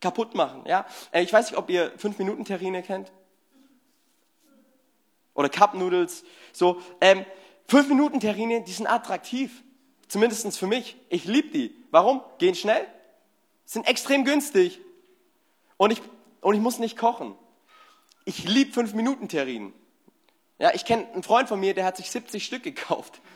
Kaputt 0.00 0.34
machen, 0.34 0.62
ja. 0.66 0.86
Äh, 1.10 1.22
ich 1.22 1.32
weiß 1.32 1.50
nicht, 1.50 1.58
ob 1.58 1.68
ihr 1.68 1.92
fünf 1.96 2.18
Minuten 2.18 2.44
Terrine 2.44 2.82
kennt. 2.82 3.10
oder 5.34 5.48
Cup 5.48 5.74
Noodles. 5.74 6.24
So, 6.52 6.80
ähm, 7.00 7.24
fünf 7.66 7.88
Minuten 7.88 8.20
Terrine, 8.20 8.62
die 8.62 8.72
sind 8.72 8.86
attraktiv. 8.86 9.62
Zumindestens 10.08 10.56
für 10.56 10.66
mich. 10.66 10.96
Ich 11.08 11.24
liebe 11.24 11.48
die. 11.48 11.74
Warum? 11.90 12.22
Gehen 12.38 12.54
schnell, 12.54 12.86
sind 13.64 13.88
extrem 13.88 14.24
günstig 14.24 14.80
und 15.76 15.90
ich, 15.90 16.00
und 16.46 16.54
ich 16.54 16.60
muss 16.60 16.78
nicht 16.78 16.96
kochen. 16.96 17.34
Ich 18.24 18.44
liebe 18.44 18.72
fünf 18.72 18.94
Minuten 18.94 19.28
Terrinen. 19.28 19.74
Ja, 20.60 20.72
ich 20.74 20.84
kenne 20.84 21.04
einen 21.12 21.24
Freund 21.24 21.48
von 21.48 21.58
mir, 21.58 21.74
der 21.74 21.84
hat 21.84 21.96
sich 21.96 22.08
70 22.08 22.44
Stück 22.44 22.62
gekauft. 22.62 23.20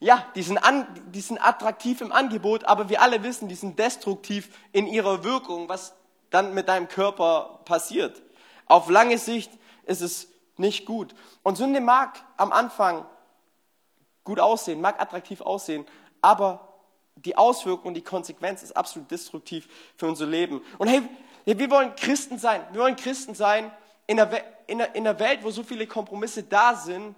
Ja, 0.00 0.24
die 0.36 0.42
sind, 0.42 0.58
an, 0.58 0.86
die 1.12 1.20
sind 1.20 1.44
attraktiv 1.44 2.00
im 2.00 2.12
Angebot, 2.12 2.62
aber 2.62 2.88
wir 2.88 3.02
alle 3.02 3.24
wissen, 3.24 3.48
die 3.48 3.56
sind 3.56 3.80
destruktiv 3.80 4.48
in 4.70 4.86
ihrer 4.86 5.24
Wirkung, 5.24 5.68
was 5.68 5.92
dann 6.30 6.54
mit 6.54 6.68
deinem 6.68 6.86
Körper 6.86 7.62
passiert. 7.64 8.22
Auf 8.66 8.88
lange 8.88 9.18
Sicht 9.18 9.50
ist 9.86 10.00
es 10.00 10.28
nicht 10.56 10.86
gut. 10.86 11.16
Und 11.42 11.58
Sünde 11.58 11.80
mag 11.80 12.24
am 12.36 12.52
Anfang 12.52 13.06
gut 14.22 14.38
aussehen, 14.38 14.80
mag 14.80 15.00
attraktiv 15.00 15.40
aussehen, 15.40 15.84
aber 16.22 16.68
die 17.16 17.36
Auswirkung, 17.36 17.92
die 17.92 18.02
Konsequenz 18.02 18.62
ist 18.62 18.76
absolut 18.76 19.10
destruktiv 19.10 19.68
für 19.96 20.06
unser 20.06 20.26
Leben. 20.26 20.62
Und 20.78 20.86
hey, 20.86 21.02
wir 21.56 21.70
wollen 21.70 21.94
Christen 21.96 22.38
sein. 22.38 22.60
Wir 22.72 22.82
wollen 22.82 22.96
Christen 22.96 23.34
sein 23.34 23.70
in 24.06 24.20
einer, 24.20 24.38
in 24.66 24.82
einer, 24.82 24.94
in 24.94 25.06
einer 25.06 25.18
Welt, 25.18 25.40
wo 25.42 25.50
so 25.50 25.62
viele 25.62 25.86
Kompromisse 25.86 26.42
da 26.42 26.74
sind, 26.74 27.14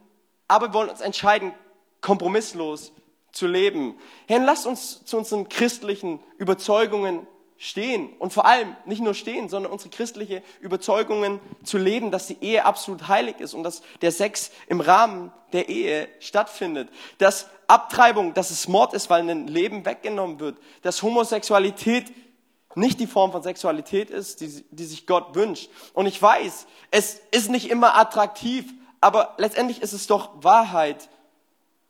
aber 0.46 0.68
wir 0.68 0.75
wollen 0.75 0.90
uns 0.90 1.00
entscheiden, 1.00 1.52
kompromisslos 2.00 2.92
zu 3.32 3.46
leben. 3.46 3.99
Herr, 4.26 4.40
lasst 4.40 4.66
uns 4.66 5.04
zu 5.04 5.16
unseren 5.16 5.49
christlichen 5.49 6.20
Überzeugungen 6.38 7.26
stehen 7.56 8.08
und 8.18 8.32
vor 8.32 8.46
allem 8.46 8.75
nicht 8.87 9.02
nur 9.02 9.14
stehen, 9.14 9.49
sondern 9.49 9.70
unsere 9.70 9.90
christliche 9.90 10.42
Überzeugungen 10.60 11.40
zu 11.62 11.76
leben, 11.76 12.10
dass 12.10 12.26
die 12.26 12.38
Ehe 12.40 12.64
absolut 12.64 13.08
heilig 13.08 13.38
ist 13.38 13.52
und 13.52 13.64
dass 13.64 13.82
der 14.00 14.12
Sex 14.12 14.50
im 14.66 14.80
Rahmen 14.80 15.30
der 15.52 15.68
Ehe 15.68 16.08
stattfindet, 16.20 16.88
dass 17.18 17.50
Abtreibung, 17.66 18.32
dass 18.32 18.50
es 18.50 18.66
Mord 18.66 18.94
ist, 18.94 19.10
weil 19.10 19.28
ein 19.28 19.46
Leben 19.46 19.84
weggenommen 19.84 20.40
wird, 20.40 20.56
dass 20.82 21.02
Homosexualität 21.02 22.10
nicht 22.74 23.00
die 23.00 23.06
Form 23.06 23.32
von 23.32 23.42
Sexualität 23.42 24.10
ist, 24.10 24.40
die, 24.40 24.64
die 24.70 24.84
sich 24.84 25.06
Gott 25.06 25.34
wünscht. 25.34 25.70
Und 25.92 26.06
ich 26.06 26.20
weiß, 26.20 26.66
es 26.90 27.20
ist 27.30 27.50
nicht 27.50 27.70
immer 27.70 27.96
attraktiv, 27.96 28.72
aber 29.00 29.34
letztendlich 29.38 29.82
ist 29.82 29.92
es 29.92 30.06
doch 30.06 30.30
Wahrheit. 30.42 31.08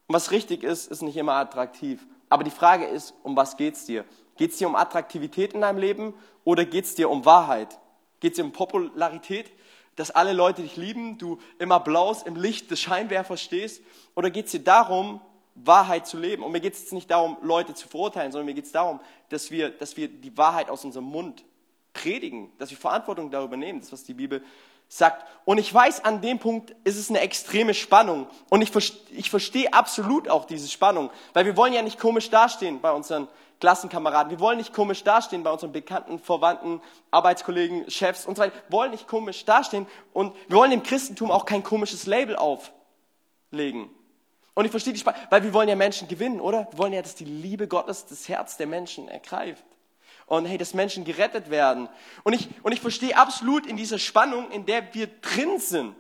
Was 0.08 0.30
richtig 0.30 0.62
ist, 0.62 0.90
ist 0.90 1.02
nicht 1.02 1.16
immer 1.16 1.34
attraktiv. 1.34 2.06
Aber 2.28 2.44
die 2.44 2.50
Frage 2.50 2.87
ist, 2.87 3.14
um 3.22 3.37
was 3.37 3.56
geht's 3.56 3.84
dir? 3.84 4.04
Geht 4.37 4.52
es 4.52 4.58
dir 4.58 4.68
um 4.68 4.76
Attraktivität 4.76 5.52
in 5.52 5.60
deinem 5.60 5.78
Leben 5.78 6.14
oder 6.44 6.64
geht 6.64 6.87
es 6.87 6.94
dir 6.94 7.10
um 7.10 7.25
Wahrheit? 7.26 7.78
Geht 8.20 8.32
es 8.32 8.37
dir 8.37 8.44
um 8.44 8.52
Popularität, 8.52 9.50
dass 9.96 10.10
alle 10.10 10.32
Leute 10.32 10.62
dich 10.62 10.76
lieben, 10.76 11.18
du 11.18 11.38
immer 11.58 11.80
blaus 11.80 12.22
im 12.22 12.37
Licht 12.37 12.70
des 12.70 12.80
Scheinwerfers 12.80 13.42
stehst? 13.42 13.82
Oder 14.14 14.30
geht 14.30 14.46
es 14.46 14.52
dir 14.52 14.60
darum, 14.60 15.20
Wahrheit 15.54 16.07
zu 16.07 16.19
leben? 16.19 16.42
Und 16.42 16.52
mir 16.52 16.61
geht 16.61 16.75
es 16.75 16.80
jetzt 16.80 16.92
nicht 16.92 17.11
darum, 17.11 17.37
Leute 17.42 17.75
zu 17.75 17.88
verurteilen, 17.88 18.33
sondern 18.33 18.47
mir 18.47 18.54
geht 18.54 18.66
es 18.66 18.73
darum, 18.73 19.00
dass 19.28 19.50
wir, 19.50 19.71
dass 19.71 19.97
wir 19.97 20.09
die 20.09 20.37
Wahrheit 20.37 20.71
aus 20.71 20.85
unserem 20.85 21.07
Mund 21.07 21.45
predigen, 21.92 22.50
dass 22.59 22.71
wir 22.71 22.78
Verantwortung 22.78 23.30
darüber 23.30 23.57
nehmen, 23.57 23.80
das 23.80 23.92
was 23.92 24.04
die 24.04 24.14
Bibel 24.14 24.42
sagt. 24.88 25.25
Und 25.45 25.59
ich 25.59 25.73
weiß, 25.73 26.04
an 26.04 26.21
dem 26.21 26.38
Punkt 26.38 26.75
ist 26.85 26.97
es 26.97 27.11
eine 27.11 27.21
extreme 27.21 27.75
Spannung. 27.75 28.26
Und 28.49 28.62
ich, 28.62 28.73
ich 29.11 29.30
verstehe 29.30 29.73
absolut 29.73 30.28
auch 30.28 30.45
diese 30.45 30.69
Spannung, 30.69 31.11
weil 31.33 31.47
wir 31.47 31.57
wollen 31.57 31.73
ja 31.73 31.83
nicht 31.83 31.99
komisch 31.99 32.28
dastehen 32.28 32.80
bei 32.80 32.90
unseren 32.92 33.28
Klassenkameraden. 33.61 34.30
Wir 34.30 34.40
wollen 34.40 34.59
nicht 34.59 34.73
komisch 34.73 35.04
dastehen 35.04 35.42
bei 35.42 35.50
unseren 35.50 35.73
Bekannten, 35.73 36.19
Verwandten, 36.19 36.80
Arbeitskollegen, 37.11 37.90
Chefs 37.90 38.26
und 38.26 38.37
so 38.37 38.42
weiter. 38.42 38.57
Wir 38.69 38.73
wollen 38.73 38.90
nicht 38.90 39.07
komisch 39.07 39.45
dastehen 39.45 39.87
und 40.12 40.35
wir 40.49 40.57
wollen 40.57 40.71
dem 40.71 40.83
Christentum 40.83 41.30
auch 41.30 41.45
kein 41.45 41.62
komisches 41.62 42.07
Label 42.07 42.37
auflegen. 42.37 43.90
Und 44.61 44.67
ich 44.67 44.73
verstehe 44.73 44.93
die 44.93 44.99
Spannung, 44.99 45.23
weil 45.31 45.43
wir 45.43 45.55
wollen 45.55 45.71
ja 45.71 45.75
Menschen 45.75 46.07
gewinnen, 46.07 46.38
oder? 46.38 46.69
Wir 46.71 46.76
wollen 46.76 46.93
ja, 46.93 47.00
dass 47.00 47.14
die 47.14 47.25
Liebe 47.25 47.67
Gottes 47.67 48.05
das 48.05 48.29
Herz 48.29 48.59
der 48.59 48.67
Menschen 48.67 49.09
ergreift. 49.09 49.64
Und 50.26 50.45
hey, 50.45 50.59
dass 50.59 50.75
Menschen 50.75 51.07
gerettet 51.07 51.49
werden. 51.49 51.88
Und 52.25 52.35
ich, 52.35 52.47
und 52.62 52.73
ich 52.73 52.83
verstehe 52.83 53.17
absolut 53.17 53.64
in 53.64 53.79
dieser 53.79 53.99
Spannung, 53.99 54.50
in 54.50 54.67
der 54.67 54.93
wir 54.93 55.07
drin 55.07 55.59
sind. 55.61 55.95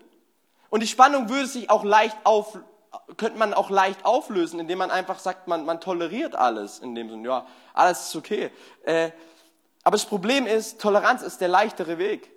Und 0.68 0.82
die 0.82 0.86
Spannung 0.86 1.30
würde 1.30 1.46
sich 1.46 1.70
auch 1.70 1.84
leicht 1.84 2.18
auf, 2.24 2.58
könnte 3.16 3.38
man 3.38 3.54
auch 3.54 3.70
leicht 3.70 4.04
auflösen, 4.04 4.60
indem 4.60 4.76
man 4.76 4.90
einfach 4.90 5.20
sagt, 5.20 5.48
man, 5.48 5.64
man 5.64 5.80
toleriert 5.80 6.34
alles 6.34 6.80
in 6.80 6.94
dem 6.94 7.08
Sinne, 7.08 7.28
ja, 7.28 7.46
alles 7.72 8.08
ist 8.08 8.16
okay. 8.16 8.50
Äh, 8.84 9.10
aber 9.84 9.96
das 9.96 10.04
Problem 10.04 10.46
ist, 10.46 10.82
Toleranz 10.82 11.22
ist 11.22 11.40
der 11.40 11.48
leichtere 11.48 11.96
Weg. 11.96 12.30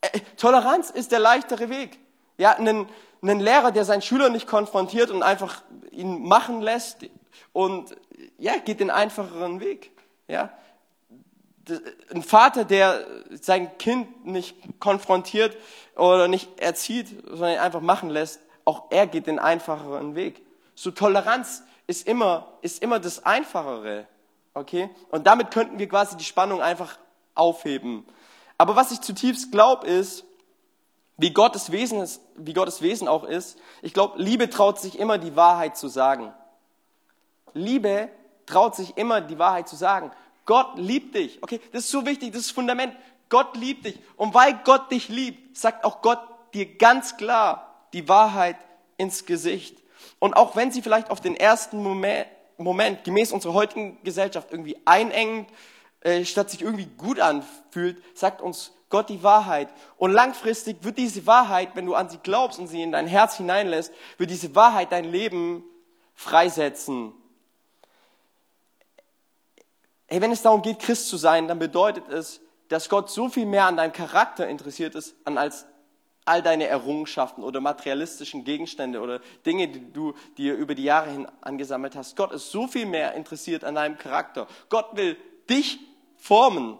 Äh, 0.00 0.18
Toleranz 0.36 0.90
ist 0.90 1.12
der 1.12 1.20
leichtere 1.20 1.68
Weg. 1.68 2.00
Ja, 2.38 2.56
einen, 2.56 2.88
einen 3.28 3.40
Lehrer, 3.40 3.72
der 3.72 3.84
seinen 3.84 4.02
Schüler 4.02 4.28
nicht 4.28 4.46
konfrontiert 4.46 5.10
und 5.10 5.22
einfach 5.22 5.62
ihn 5.90 6.22
machen 6.22 6.60
lässt 6.60 7.06
und 7.52 7.96
ja, 8.38 8.58
geht 8.58 8.80
den 8.80 8.90
einfacheren 8.90 9.60
Weg. 9.60 9.92
Ja, 10.28 10.50
ein 12.14 12.22
Vater, 12.22 12.64
der 12.64 13.06
sein 13.40 13.76
Kind 13.78 14.26
nicht 14.26 14.56
konfrontiert 14.78 15.56
oder 15.96 16.28
nicht 16.28 16.60
erzieht, 16.60 17.08
sondern 17.26 17.58
einfach 17.58 17.80
machen 17.80 18.10
lässt, 18.10 18.40
auch 18.64 18.84
er 18.90 19.06
geht 19.06 19.26
den 19.26 19.38
einfacheren 19.38 20.14
Weg. 20.14 20.42
So 20.74 20.90
Toleranz 20.90 21.62
ist 21.86 22.06
immer, 22.06 22.52
ist 22.62 22.82
immer 22.82 23.00
das 23.00 23.24
Einfachere. 23.24 24.06
Okay? 24.54 24.90
Und 25.10 25.26
damit 25.26 25.50
könnten 25.50 25.78
wir 25.78 25.88
quasi 25.88 26.16
die 26.16 26.24
Spannung 26.24 26.62
einfach 26.62 26.98
aufheben. 27.34 28.06
Aber 28.58 28.76
was 28.76 28.90
ich 28.92 29.00
zutiefst 29.00 29.52
glaube, 29.52 29.86
ist, 29.86 30.24
wie 31.16 31.32
Gottes 31.32 31.72
Wesen 31.72 32.00
ist, 32.00 32.20
wie 32.36 32.52
Gottes 32.52 32.82
Wesen 32.82 33.08
auch 33.08 33.24
ist, 33.24 33.58
ich 33.82 33.94
glaube, 33.94 34.20
Liebe 34.20 34.50
traut 34.50 34.78
sich 34.78 34.98
immer 34.98 35.18
die 35.18 35.34
Wahrheit 35.34 35.76
zu 35.76 35.88
sagen. 35.88 36.32
Liebe 37.54 38.10
traut 38.44 38.76
sich 38.76 38.96
immer 38.96 39.20
die 39.20 39.38
Wahrheit 39.38 39.68
zu 39.68 39.76
sagen. 39.76 40.10
Gott 40.44 40.76
liebt 40.76 41.14
dich. 41.14 41.42
Okay, 41.42 41.60
das 41.72 41.84
ist 41.84 41.90
so 41.90 42.06
wichtig, 42.06 42.32
das 42.32 42.42
ist 42.42 42.50
das 42.50 42.54
Fundament. 42.54 42.94
Gott 43.28 43.56
liebt 43.56 43.86
dich. 43.86 43.98
Und 44.16 44.34
weil 44.34 44.60
Gott 44.64 44.90
dich 44.90 45.08
liebt, 45.08 45.56
sagt 45.56 45.84
auch 45.84 46.02
Gott 46.02 46.20
dir 46.54 46.76
ganz 46.76 47.16
klar, 47.16 47.86
die 47.92 48.08
Wahrheit 48.08 48.56
ins 48.98 49.26
Gesicht. 49.26 49.82
Und 50.18 50.36
auch 50.36 50.54
wenn 50.54 50.70
sie 50.70 50.82
vielleicht 50.82 51.10
auf 51.10 51.20
den 51.20 51.34
ersten 51.34 51.82
Moment, 51.82 52.28
Moment 52.58 53.04
gemäß 53.04 53.32
unserer 53.32 53.54
heutigen 53.54 54.02
Gesellschaft 54.04 54.50
irgendwie 54.50 54.76
einengt, 54.84 55.50
äh, 56.00 56.24
statt 56.24 56.50
sich 56.50 56.62
irgendwie 56.62 56.86
gut 56.86 57.20
anfühlt, 57.20 58.02
sagt 58.16 58.40
uns 58.40 58.72
Gott 58.88 59.08
die 59.08 59.22
Wahrheit. 59.22 59.68
Und 59.96 60.12
langfristig 60.12 60.78
wird 60.82 60.98
diese 60.98 61.26
Wahrheit, 61.26 61.70
wenn 61.74 61.86
du 61.86 61.94
an 61.94 62.08
sie 62.08 62.18
glaubst 62.18 62.58
und 62.58 62.68
sie 62.68 62.82
in 62.82 62.92
dein 62.92 63.06
Herz 63.06 63.36
hineinlässt, 63.36 63.92
wird 64.18 64.30
diese 64.30 64.54
Wahrheit 64.54 64.92
dein 64.92 65.04
Leben 65.04 65.64
freisetzen. 66.14 67.12
Hey, 70.06 70.20
wenn 70.20 70.30
es 70.30 70.42
darum 70.42 70.62
geht, 70.62 70.78
Christ 70.78 71.08
zu 71.08 71.16
sein, 71.16 71.48
dann 71.48 71.58
bedeutet 71.58 72.08
es, 72.08 72.40
dass 72.68 72.88
Gott 72.88 73.10
so 73.10 73.28
viel 73.28 73.46
mehr 73.46 73.66
an 73.66 73.76
deinem 73.76 73.92
Charakter 73.92 74.46
interessiert 74.48 74.94
ist, 74.94 75.16
als 75.24 75.66
all 76.24 76.42
deine 76.42 76.66
Errungenschaften 76.66 77.44
oder 77.44 77.60
materialistischen 77.60 78.44
Gegenstände 78.44 79.00
oder 79.00 79.20
Dinge, 79.44 79.68
die 79.68 79.92
du 79.92 80.14
dir 80.36 80.56
über 80.56 80.74
die 80.74 80.82
Jahre 80.82 81.10
hin 81.10 81.28
angesammelt 81.40 81.94
hast. 81.94 82.16
Gott 82.16 82.32
ist 82.32 82.50
so 82.50 82.66
viel 82.66 82.86
mehr 82.86 83.14
interessiert 83.14 83.62
an 83.64 83.76
deinem 83.76 83.96
Charakter. 83.96 84.48
Gott 84.68 84.96
will 84.96 85.16
dich 85.48 85.78
formen. 86.16 86.78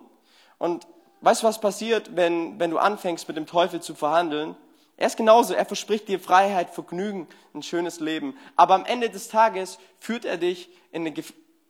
Und 0.58 0.86
weißt 1.26 1.42
du, 1.42 1.48
was 1.48 1.60
passiert, 1.60 2.14
wenn, 2.14 2.60
wenn 2.60 2.70
du 2.70 2.78
anfängst, 2.78 3.26
mit 3.26 3.36
dem 3.36 3.46
Teufel 3.46 3.82
zu 3.82 3.96
verhandeln? 3.96 4.54
Er 4.96 5.08
ist 5.08 5.16
genauso. 5.16 5.54
Er 5.54 5.66
verspricht 5.66 6.06
dir 6.06 6.20
Freiheit, 6.20 6.70
Vergnügen, 6.70 7.26
ein 7.52 7.64
schönes 7.64 7.98
Leben. 7.98 8.38
Aber 8.54 8.74
am 8.76 8.84
Ende 8.84 9.10
des 9.10 9.26
Tages 9.28 9.78
führt 9.98 10.24
er 10.24 10.36
dich 10.36 10.70
in 10.92 11.04
eine, 11.04 11.12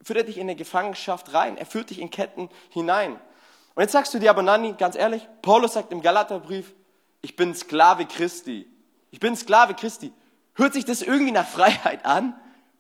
führt 0.03 0.19
er 0.19 0.25
dich 0.25 0.37
in 0.37 0.43
eine 0.43 0.57
Gefangenschaft 0.57 1.33
rein. 1.33 1.57
Er 1.57 1.65
führt 1.65 1.89
dich 1.89 2.01
in 2.01 2.11
Ketten 2.11 2.51
hinein. 2.69 3.13
Und 3.75 3.83
jetzt 3.83 3.93
sagst 3.93 4.13
du 4.13 4.19
dir 4.19 4.29
aber, 4.29 4.43
Nani, 4.43 4.75
ganz 4.75 4.95
ehrlich, 4.95 5.27
Paulus 5.41 5.73
sagt 5.73 5.91
im 5.91 6.03
Galaterbrief, 6.03 6.75
ich 7.23 7.35
bin 7.35 7.55
Sklave 7.55 8.05
Christi. 8.05 8.67
Ich 9.11 9.21
bin 9.21 9.35
Sklave 9.37 9.73
Christi. 9.73 10.13
Hört 10.53 10.75
sich 10.75 10.85
das 10.85 11.01
irgendwie 11.01 11.33
nach 11.33 11.49
Freiheit 11.49 12.05
an? 12.05 12.39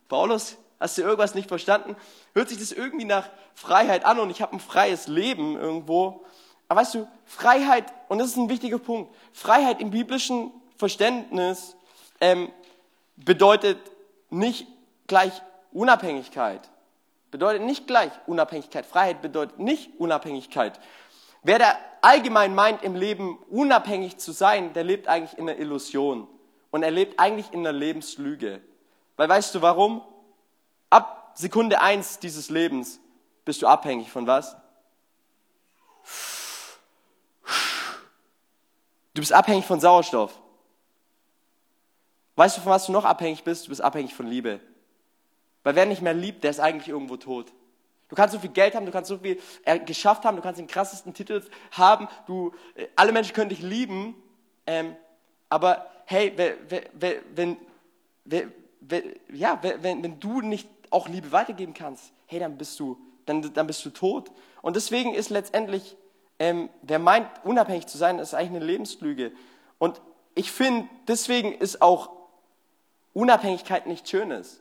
Paulus, 0.08 0.58
hast 0.78 0.98
du 0.98 1.02
irgendwas 1.02 1.34
nicht 1.34 1.48
verstanden? 1.48 1.96
Hört 2.34 2.50
sich 2.50 2.58
das 2.58 2.70
irgendwie 2.70 3.06
nach 3.06 3.30
Freiheit 3.54 4.04
an 4.04 4.18
und 4.18 4.28
ich 4.28 4.42
habe 4.42 4.52
ein 4.52 4.60
freies 4.60 5.06
Leben 5.06 5.56
irgendwo? 5.56 6.26
Aber 6.68 6.80
weißt 6.80 6.94
du, 6.94 7.08
Freiheit, 7.24 7.92
und 8.08 8.18
das 8.18 8.28
ist 8.28 8.36
ein 8.36 8.48
wichtiger 8.48 8.78
Punkt, 8.78 9.14
Freiheit 9.32 9.80
im 9.80 9.90
biblischen 9.90 10.50
Verständnis 10.76 11.76
ähm, 12.20 12.50
bedeutet 13.16 13.78
nicht 14.30 14.66
gleich 15.06 15.42
Unabhängigkeit. 15.72 16.68
Bedeutet 17.30 17.62
nicht 17.62 17.86
gleich 17.86 18.12
Unabhängigkeit. 18.26 18.86
Freiheit 18.86 19.22
bedeutet 19.22 19.58
nicht 19.58 19.98
Unabhängigkeit. 19.98 20.80
Wer 21.42 21.58
da 21.58 21.76
allgemein 22.02 22.54
meint, 22.54 22.82
im 22.82 22.94
Leben 22.94 23.38
unabhängig 23.50 24.18
zu 24.18 24.32
sein, 24.32 24.72
der 24.72 24.84
lebt 24.84 25.06
eigentlich 25.06 25.38
in 25.38 25.48
einer 25.48 25.58
Illusion. 25.58 26.26
Und 26.70 26.82
er 26.82 26.90
lebt 26.90 27.20
eigentlich 27.20 27.52
in 27.52 27.60
einer 27.60 27.72
Lebenslüge. 27.72 28.60
Weil 29.16 29.28
weißt 29.28 29.54
du 29.54 29.62
warum? 29.62 30.02
Ab 30.90 31.32
Sekunde 31.34 31.80
eins 31.80 32.18
dieses 32.18 32.50
Lebens 32.50 33.00
bist 33.44 33.62
du 33.62 33.66
abhängig 33.66 34.10
von 34.10 34.26
was? 34.26 34.56
Du 39.16 39.22
bist 39.22 39.32
abhängig 39.32 39.64
von 39.64 39.80
Sauerstoff. 39.80 40.38
Weißt 42.34 42.58
du, 42.58 42.60
von 42.60 42.72
was 42.72 42.84
du 42.84 42.92
noch 42.92 43.06
abhängig 43.06 43.44
bist? 43.44 43.64
Du 43.64 43.70
bist 43.70 43.80
abhängig 43.80 44.14
von 44.14 44.26
Liebe. 44.26 44.60
Weil 45.62 45.74
wer 45.74 45.86
nicht 45.86 46.02
mehr 46.02 46.12
liebt, 46.12 46.44
der 46.44 46.50
ist 46.50 46.60
eigentlich 46.60 46.88
irgendwo 46.88 47.16
tot. 47.16 47.50
Du 48.10 48.14
kannst 48.14 48.34
so 48.34 48.38
viel 48.38 48.50
Geld 48.50 48.74
haben, 48.74 48.84
du 48.84 48.92
kannst 48.92 49.08
so 49.08 49.16
viel 49.16 49.40
äh, 49.64 49.78
geschafft 49.78 50.26
haben, 50.26 50.36
du 50.36 50.42
kannst 50.42 50.60
den 50.60 50.66
krassesten 50.66 51.14
Titel 51.14 51.42
haben, 51.70 52.08
du, 52.26 52.52
äh, 52.74 52.88
alle 52.94 53.10
Menschen 53.10 53.32
können 53.32 53.48
dich 53.48 53.62
lieben, 53.62 54.14
ähm, 54.66 54.94
aber 55.48 55.90
hey, 56.04 56.34
wenn, 56.36 57.56
wenn, 58.82 59.10
ja, 59.32 59.58
wenn, 59.62 60.02
wenn 60.02 60.20
du 60.20 60.42
nicht 60.42 60.68
auch 60.90 61.08
Liebe 61.08 61.32
weitergeben 61.32 61.72
kannst, 61.72 62.12
hey, 62.26 62.38
dann 62.38 62.58
bist 62.58 62.78
du, 62.78 62.98
dann, 63.24 63.54
dann 63.54 63.66
bist 63.66 63.82
du 63.82 63.88
tot. 63.88 64.30
Und 64.60 64.76
deswegen 64.76 65.14
ist 65.14 65.30
letztendlich, 65.30 65.96
ähm, 66.38 66.68
wer 66.82 66.98
meint, 66.98 67.28
unabhängig 67.44 67.86
zu 67.86 67.98
sein, 67.98 68.18
ist 68.18 68.34
eigentlich 68.34 68.56
eine 68.56 68.64
Lebenslüge. 68.64 69.32
Und 69.78 70.00
ich 70.34 70.52
finde, 70.52 70.88
deswegen 71.08 71.52
ist 71.52 71.82
auch 71.82 72.10
Unabhängigkeit 73.14 73.86
nichts 73.86 74.10
Schönes. 74.10 74.60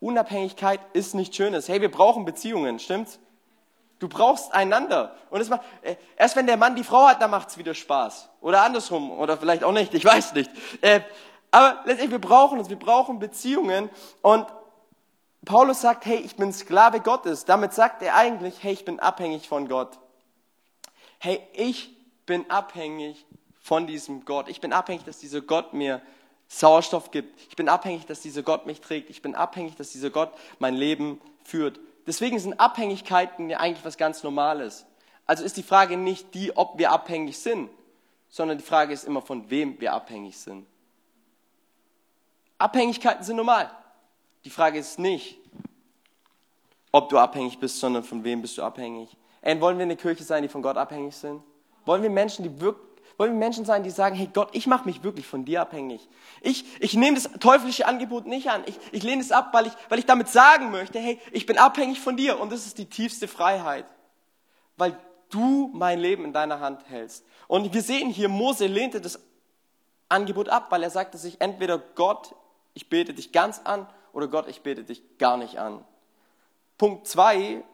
Unabhängigkeit 0.00 0.80
ist 0.92 1.14
nichts 1.14 1.36
Schönes. 1.36 1.68
Hey, 1.68 1.80
wir 1.80 1.90
brauchen 1.90 2.24
Beziehungen, 2.24 2.78
stimmt's? 2.78 3.18
Du 3.98 4.08
brauchst 4.08 4.52
einander. 4.52 5.16
Und 5.30 5.40
es 5.40 5.48
macht, 5.48 5.62
äh, 5.82 5.96
erst 6.16 6.36
wenn 6.36 6.46
der 6.46 6.56
Mann 6.56 6.76
die 6.76 6.84
Frau 6.84 7.08
hat, 7.08 7.20
dann 7.20 7.30
macht's 7.30 7.58
wieder 7.58 7.74
Spaß. 7.74 8.28
Oder 8.40 8.62
andersrum. 8.62 9.10
Oder 9.10 9.36
vielleicht 9.36 9.64
auch 9.64 9.72
nicht. 9.72 9.92
Ich 9.94 10.04
weiß 10.04 10.34
nicht. 10.34 10.50
Äh, 10.82 11.00
aber 11.50 11.80
letztendlich, 11.84 12.10
wir 12.10 12.20
brauchen 12.20 12.58
uns. 12.58 12.68
Wir 12.68 12.78
brauchen 12.78 13.18
Beziehungen. 13.18 13.90
Und 14.22 14.46
Paulus 15.44 15.80
sagt, 15.80 16.06
hey, 16.06 16.18
ich 16.18 16.36
bin 16.36 16.52
Sklave 16.52 17.00
Gottes. 17.00 17.44
Damit 17.44 17.72
sagt 17.72 18.02
er 18.02 18.14
eigentlich, 18.14 18.62
hey, 18.62 18.72
ich 18.72 18.84
bin 18.84 19.00
abhängig 19.00 19.48
von 19.48 19.68
Gott. 19.68 19.98
Hey, 21.18 21.40
ich 21.52 21.90
bin 22.26 22.48
abhängig 22.50 23.26
von 23.60 23.86
diesem 23.86 24.24
Gott. 24.24 24.48
Ich 24.48 24.60
bin 24.60 24.72
abhängig, 24.72 25.04
dass 25.04 25.18
dieser 25.18 25.40
Gott 25.40 25.74
mir 25.74 26.00
Sauerstoff 26.48 27.10
gibt. 27.10 27.40
Ich 27.48 27.56
bin 27.56 27.68
abhängig, 27.68 28.06
dass 28.06 28.20
dieser 28.20 28.42
Gott 28.42 28.66
mich 28.66 28.80
trägt. 28.80 29.10
Ich 29.10 29.20
bin 29.20 29.34
abhängig, 29.34 29.76
dass 29.76 29.90
dieser 29.90 30.10
Gott 30.10 30.32
mein 30.58 30.74
Leben 30.74 31.20
führt. 31.44 31.80
Deswegen 32.06 32.38
sind 32.38 32.58
Abhängigkeiten 32.58 33.50
ja 33.50 33.58
eigentlich 33.58 33.84
was 33.84 33.98
ganz 33.98 34.22
Normales. 34.22 34.86
Also 35.26 35.44
ist 35.44 35.58
die 35.58 35.62
Frage 35.62 35.96
nicht 35.98 36.32
die, 36.34 36.56
ob 36.56 36.78
wir 36.78 36.90
abhängig 36.90 37.38
sind, 37.38 37.68
sondern 38.30 38.56
die 38.56 38.64
Frage 38.64 38.94
ist 38.94 39.04
immer, 39.04 39.20
von 39.20 39.50
wem 39.50 39.78
wir 39.80 39.92
abhängig 39.92 40.38
sind. 40.38 40.66
Abhängigkeiten 42.56 43.24
sind 43.24 43.36
normal. 43.36 43.70
Die 44.44 44.50
Frage 44.50 44.78
ist 44.78 44.98
nicht, 44.98 45.38
ob 46.92 47.10
du 47.10 47.18
abhängig 47.18 47.58
bist, 47.58 47.78
sondern 47.78 48.04
von 48.04 48.24
wem 48.24 48.40
bist 48.40 48.56
du 48.56 48.62
abhängig. 48.62 49.14
Ey, 49.40 49.60
wollen 49.60 49.78
wir 49.78 49.84
eine 49.84 49.96
Kirche 49.96 50.24
sein, 50.24 50.42
die 50.42 50.48
von 50.48 50.62
Gott 50.62 50.76
abhängig 50.76 51.16
sind? 51.16 51.42
Wollen 51.84 52.02
wir 52.02 52.10
Menschen, 52.10 52.42
die 52.42 52.60
wirklich 52.60 52.88
wollen 53.18 53.32
wir 53.32 53.38
Menschen 53.38 53.64
sein, 53.64 53.82
die 53.82 53.90
sagen, 53.90 54.14
hey 54.14 54.30
Gott, 54.32 54.50
ich 54.52 54.68
mache 54.68 54.84
mich 54.84 55.02
wirklich 55.02 55.26
von 55.26 55.44
dir 55.44 55.60
abhängig. 55.60 56.08
Ich, 56.40 56.64
ich 56.80 56.94
nehme 56.94 57.16
das 57.16 57.28
teuflische 57.40 57.84
Angebot 57.84 58.26
nicht 58.26 58.48
an. 58.48 58.62
Ich, 58.66 58.78
ich 58.92 59.02
lehne 59.02 59.20
es 59.20 59.32
ab, 59.32 59.48
weil 59.52 59.66
ich, 59.66 59.72
weil 59.88 59.98
ich 59.98 60.06
damit 60.06 60.28
sagen 60.28 60.70
möchte, 60.70 61.00
hey, 61.00 61.18
ich 61.32 61.44
bin 61.44 61.58
abhängig 61.58 61.98
von 61.98 62.16
dir. 62.16 62.38
Und 62.38 62.52
das 62.52 62.64
ist 62.64 62.78
die 62.78 62.86
tiefste 62.86 63.26
Freiheit. 63.26 63.86
Weil 64.76 64.96
du 65.30 65.68
mein 65.74 65.98
Leben 65.98 66.24
in 66.24 66.32
deiner 66.32 66.60
Hand 66.60 66.88
hältst. 66.88 67.24
Und 67.48 67.74
wir 67.74 67.82
sehen 67.82 68.08
hier, 68.08 68.28
Mose 68.28 68.66
lehnte 68.66 69.00
das 69.00 69.18
Angebot 70.08 70.48
ab, 70.48 70.66
weil 70.70 70.84
er 70.84 70.90
sagte 70.90 71.18
sich, 71.18 71.40
entweder 71.40 71.78
Gott, 71.78 72.36
ich 72.72 72.88
bete 72.88 73.14
dich 73.14 73.32
ganz 73.32 73.60
an, 73.64 73.88
oder 74.12 74.28
Gott, 74.28 74.46
ich 74.48 74.62
bete 74.62 74.84
dich 74.84 75.18
gar 75.18 75.36
nicht 75.36 75.58
an. 75.58 75.84
Punkt 76.78 77.08
zwei 77.08 77.64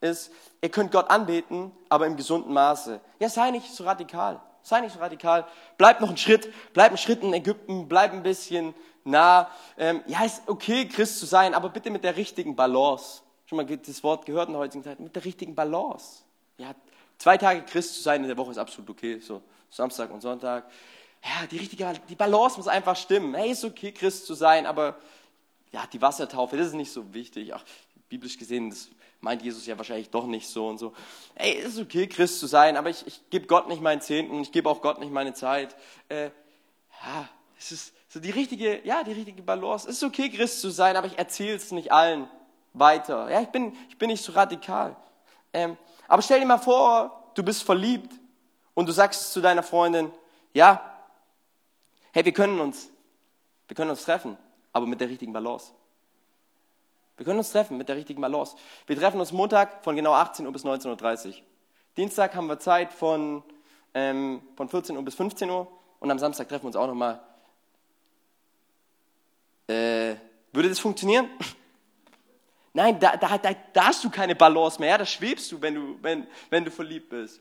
ist, 0.00 0.32
ihr 0.60 0.68
könnt 0.68 0.92
Gott 0.92 1.10
anbeten, 1.10 1.72
aber 1.88 2.06
im 2.06 2.16
gesunden 2.16 2.52
Maße. 2.52 3.00
Ja, 3.18 3.28
sei 3.28 3.50
nicht 3.50 3.72
so 3.72 3.84
radikal. 3.84 4.40
Sei 4.62 4.80
nicht 4.80 4.92
so 4.92 4.98
radikal. 4.98 5.46
Bleib 5.76 6.00
noch 6.00 6.08
einen 6.08 6.16
Schritt, 6.16 6.52
bleib 6.72 6.88
einen 6.88 6.98
Schritt 6.98 7.22
in 7.22 7.32
Ägypten, 7.32 7.88
bleib 7.88 8.12
ein 8.12 8.22
bisschen 8.22 8.74
nah. 9.04 9.50
Ähm, 9.76 10.02
ja, 10.06 10.24
ist 10.24 10.42
okay, 10.46 10.86
Christ 10.86 11.18
zu 11.18 11.26
sein, 11.26 11.54
aber 11.54 11.68
bitte 11.70 11.90
mit 11.90 12.04
der 12.04 12.16
richtigen 12.16 12.54
Balance. 12.54 13.22
Schon 13.46 13.56
mal 13.56 13.64
das 13.64 14.02
Wort 14.02 14.26
gehört 14.26 14.48
in 14.48 14.54
der 14.54 14.60
heutigen 14.60 14.84
Zeit, 14.84 15.00
mit 15.00 15.16
der 15.16 15.24
richtigen 15.24 15.54
Balance. 15.54 16.22
Ja, 16.58 16.74
zwei 17.16 17.38
Tage 17.38 17.62
Christ 17.62 17.94
zu 17.94 18.02
sein 18.02 18.22
in 18.22 18.28
der 18.28 18.36
Woche 18.36 18.50
ist 18.50 18.58
absolut 18.58 18.90
okay, 18.90 19.20
so 19.20 19.42
Samstag 19.70 20.10
und 20.10 20.20
Sonntag. 20.20 20.70
Ja, 21.24 21.46
die 21.46 21.56
richtige, 21.56 21.92
die 22.08 22.14
Balance 22.14 22.56
muss 22.58 22.68
einfach 22.68 22.96
stimmen. 22.96 23.34
Hey, 23.34 23.50
ist 23.50 23.64
okay, 23.64 23.92
Christ 23.92 24.26
zu 24.26 24.34
sein, 24.34 24.66
aber 24.66 24.96
ja, 25.72 25.86
die 25.92 26.00
Wassertaufe, 26.00 26.56
das 26.56 26.68
ist 26.68 26.74
nicht 26.74 26.92
so 26.92 27.12
wichtig. 27.12 27.54
Ach, 27.54 27.64
biblisch 28.08 28.38
gesehen, 28.38 28.70
das 28.70 28.88
meint 29.20 29.42
Jesus 29.42 29.66
ja 29.66 29.76
wahrscheinlich 29.76 30.10
doch 30.10 30.26
nicht 30.26 30.48
so 30.48 30.68
und 30.68 30.78
so. 30.78 30.92
Ey, 31.34 31.52
ist 31.52 31.78
okay, 31.78 32.06
Christ 32.06 32.38
zu 32.40 32.46
sein, 32.46 32.76
aber 32.76 32.90
ich, 32.90 33.06
ich 33.06 33.20
gebe 33.30 33.46
Gott 33.46 33.68
nicht 33.68 33.82
meinen 33.82 34.00
Zehnten, 34.00 34.40
ich 34.40 34.52
gebe 34.52 34.68
auch 34.68 34.80
Gott 34.80 35.00
nicht 35.00 35.12
meine 35.12 35.34
Zeit. 35.34 35.76
Äh, 36.08 36.30
ja, 37.02 37.28
es 37.58 37.72
ist 37.72 37.94
so 38.08 38.20
die 38.20 38.30
richtige, 38.30 38.84
ja, 38.86 39.02
die 39.02 39.12
richtige 39.12 39.42
Balance. 39.42 39.88
Es 39.88 39.96
ist 39.96 40.04
okay, 40.04 40.30
Christ 40.30 40.60
zu 40.60 40.70
sein, 40.70 40.96
aber 40.96 41.06
ich 41.06 41.18
erzähle 41.18 41.56
es 41.56 41.72
nicht 41.72 41.92
allen 41.92 42.28
weiter. 42.72 43.30
Ja, 43.30 43.40
ich 43.40 43.48
bin, 43.48 43.76
ich 43.88 43.98
bin 43.98 44.08
nicht 44.08 44.24
so 44.24 44.32
radikal. 44.32 44.96
Ähm, 45.52 45.76
aber 46.06 46.22
stell 46.22 46.40
dir 46.40 46.46
mal 46.46 46.58
vor, 46.58 47.32
du 47.34 47.42
bist 47.42 47.62
verliebt 47.62 48.12
und 48.74 48.88
du 48.88 48.92
sagst 48.92 49.32
zu 49.32 49.40
deiner 49.40 49.62
Freundin, 49.62 50.10
ja, 50.54 50.80
hey, 52.12 52.24
wir 52.24 52.32
können 52.32 52.60
uns, 52.60 52.88
wir 53.66 53.74
können 53.74 53.90
uns 53.90 54.04
treffen, 54.04 54.38
aber 54.72 54.86
mit 54.86 55.00
der 55.00 55.08
richtigen 55.08 55.32
Balance. 55.32 55.72
Wir 57.18 57.24
können 57.24 57.38
uns 57.38 57.50
treffen 57.50 57.76
mit 57.76 57.88
der 57.88 57.96
richtigen 57.96 58.20
Balance. 58.20 58.56
Wir 58.86 58.96
treffen 58.96 59.18
uns 59.18 59.32
Montag 59.32 59.82
von 59.82 59.96
genau 59.96 60.12
18 60.12 60.46
Uhr 60.46 60.52
bis 60.52 60.64
19.30 60.64 61.26
Uhr. 61.26 61.34
Dienstag 61.96 62.36
haben 62.36 62.46
wir 62.46 62.60
Zeit 62.60 62.92
von, 62.92 63.42
ähm, 63.92 64.40
von 64.56 64.68
14 64.68 64.96
Uhr 64.96 65.04
bis 65.04 65.16
15 65.16 65.50
Uhr 65.50 65.66
und 65.98 66.12
am 66.12 66.18
Samstag 66.20 66.48
treffen 66.48 66.62
wir 66.62 66.66
uns 66.68 66.76
auch 66.76 66.86
nochmal. 66.86 67.20
Äh, 69.66 70.14
würde 70.52 70.68
das 70.68 70.78
funktionieren? 70.78 71.28
Nein, 72.72 73.00
da, 73.00 73.16
da, 73.16 73.36
da, 73.36 73.50
da, 73.72 73.86
hast 73.86 74.04
du 74.04 74.10
keine 74.10 74.36
Balance 74.36 74.78
mehr. 74.78 74.90
Ja? 74.90 74.98
Da 74.98 75.06
schwebst 75.06 75.50
du 75.50 75.60
wenn, 75.60 75.74
du, 75.74 75.98
wenn, 76.00 76.24
wenn 76.50 76.64
du 76.64 76.70
verliebt 76.70 77.08
bist. 77.08 77.40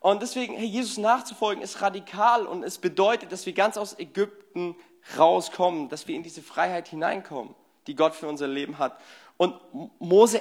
Und 0.00 0.22
deswegen, 0.22 0.54
hey, 0.54 0.66
Jesus 0.66 0.98
nachzufolgen 0.98 1.62
ist 1.62 1.80
radikal 1.80 2.46
und 2.46 2.64
es 2.64 2.78
bedeutet, 2.78 3.30
dass 3.30 3.46
wir 3.46 3.52
ganz 3.52 3.76
aus 3.76 3.96
Ägypten 3.96 4.74
rauskommen, 5.16 5.88
dass 5.88 6.08
wir 6.08 6.16
in 6.16 6.24
diese 6.24 6.42
Freiheit 6.42 6.88
hineinkommen 6.88 7.54
die 7.86 7.94
Gott 7.94 8.14
für 8.14 8.28
unser 8.28 8.48
Leben 8.48 8.78
hat. 8.78 8.98
Und 9.36 9.54
Mose 9.98 10.40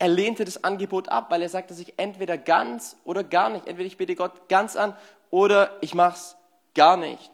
er 0.00 0.08
lehnte 0.08 0.46
das 0.46 0.64
Angebot 0.64 1.10
ab, 1.10 1.26
weil 1.30 1.42
er 1.42 1.50
sagte 1.50 1.74
sich 1.74 1.98
entweder 1.98 2.38
ganz 2.38 2.96
oder 3.04 3.22
gar 3.22 3.50
nicht. 3.50 3.66
Entweder 3.66 3.86
ich 3.86 3.98
bete 3.98 4.16
Gott 4.16 4.48
ganz 4.48 4.74
an 4.74 4.96
oder 5.30 5.76
ich 5.82 5.94
mache 5.94 6.16
es 6.16 6.36
gar 6.74 6.96
nicht. 6.96 7.30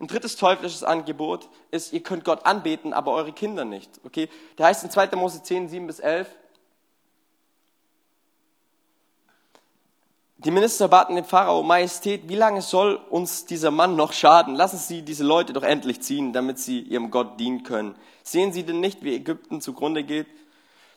Ein 0.00 0.06
drittes 0.06 0.36
teuflisches 0.36 0.82
Angebot 0.82 1.50
ist, 1.70 1.92
ihr 1.92 2.02
könnt 2.02 2.24
Gott 2.24 2.46
anbeten, 2.46 2.94
aber 2.94 3.12
eure 3.12 3.32
Kinder 3.32 3.66
nicht. 3.66 3.90
Okay? 4.04 4.30
Da 4.56 4.64
heißt 4.64 4.84
in 4.84 4.90
2. 4.90 5.08
Mose 5.16 5.42
10, 5.42 5.68
7 5.68 5.86
bis 5.86 6.00
11, 6.00 6.26
Die 10.40 10.52
Minister 10.52 10.86
baten 10.86 11.16
den 11.16 11.24
Pharao, 11.24 11.64
Majestät, 11.64 12.28
wie 12.28 12.36
lange 12.36 12.62
soll 12.62 12.94
uns 13.10 13.44
dieser 13.44 13.72
Mann 13.72 13.96
noch 13.96 14.12
schaden? 14.12 14.54
Lassen 14.54 14.78
Sie 14.78 15.02
diese 15.02 15.24
Leute 15.24 15.52
doch 15.52 15.64
endlich 15.64 16.00
ziehen, 16.00 16.32
damit 16.32 16.60
sie 16.60 16.78
ihrem 16.78 17.10
Gott 17.10 17.40
dienen 17.40 17.64
können. 17.64 17.96
Sehen 18.30 18.52
Sie 18.52 18.62
denn 18.62 18.80
nicht, 18.80 19.02
wie 19.02 19.14
Ägypten 19.14 19.62
zugrunde 19.62 20.04
geht? 20.04 20.26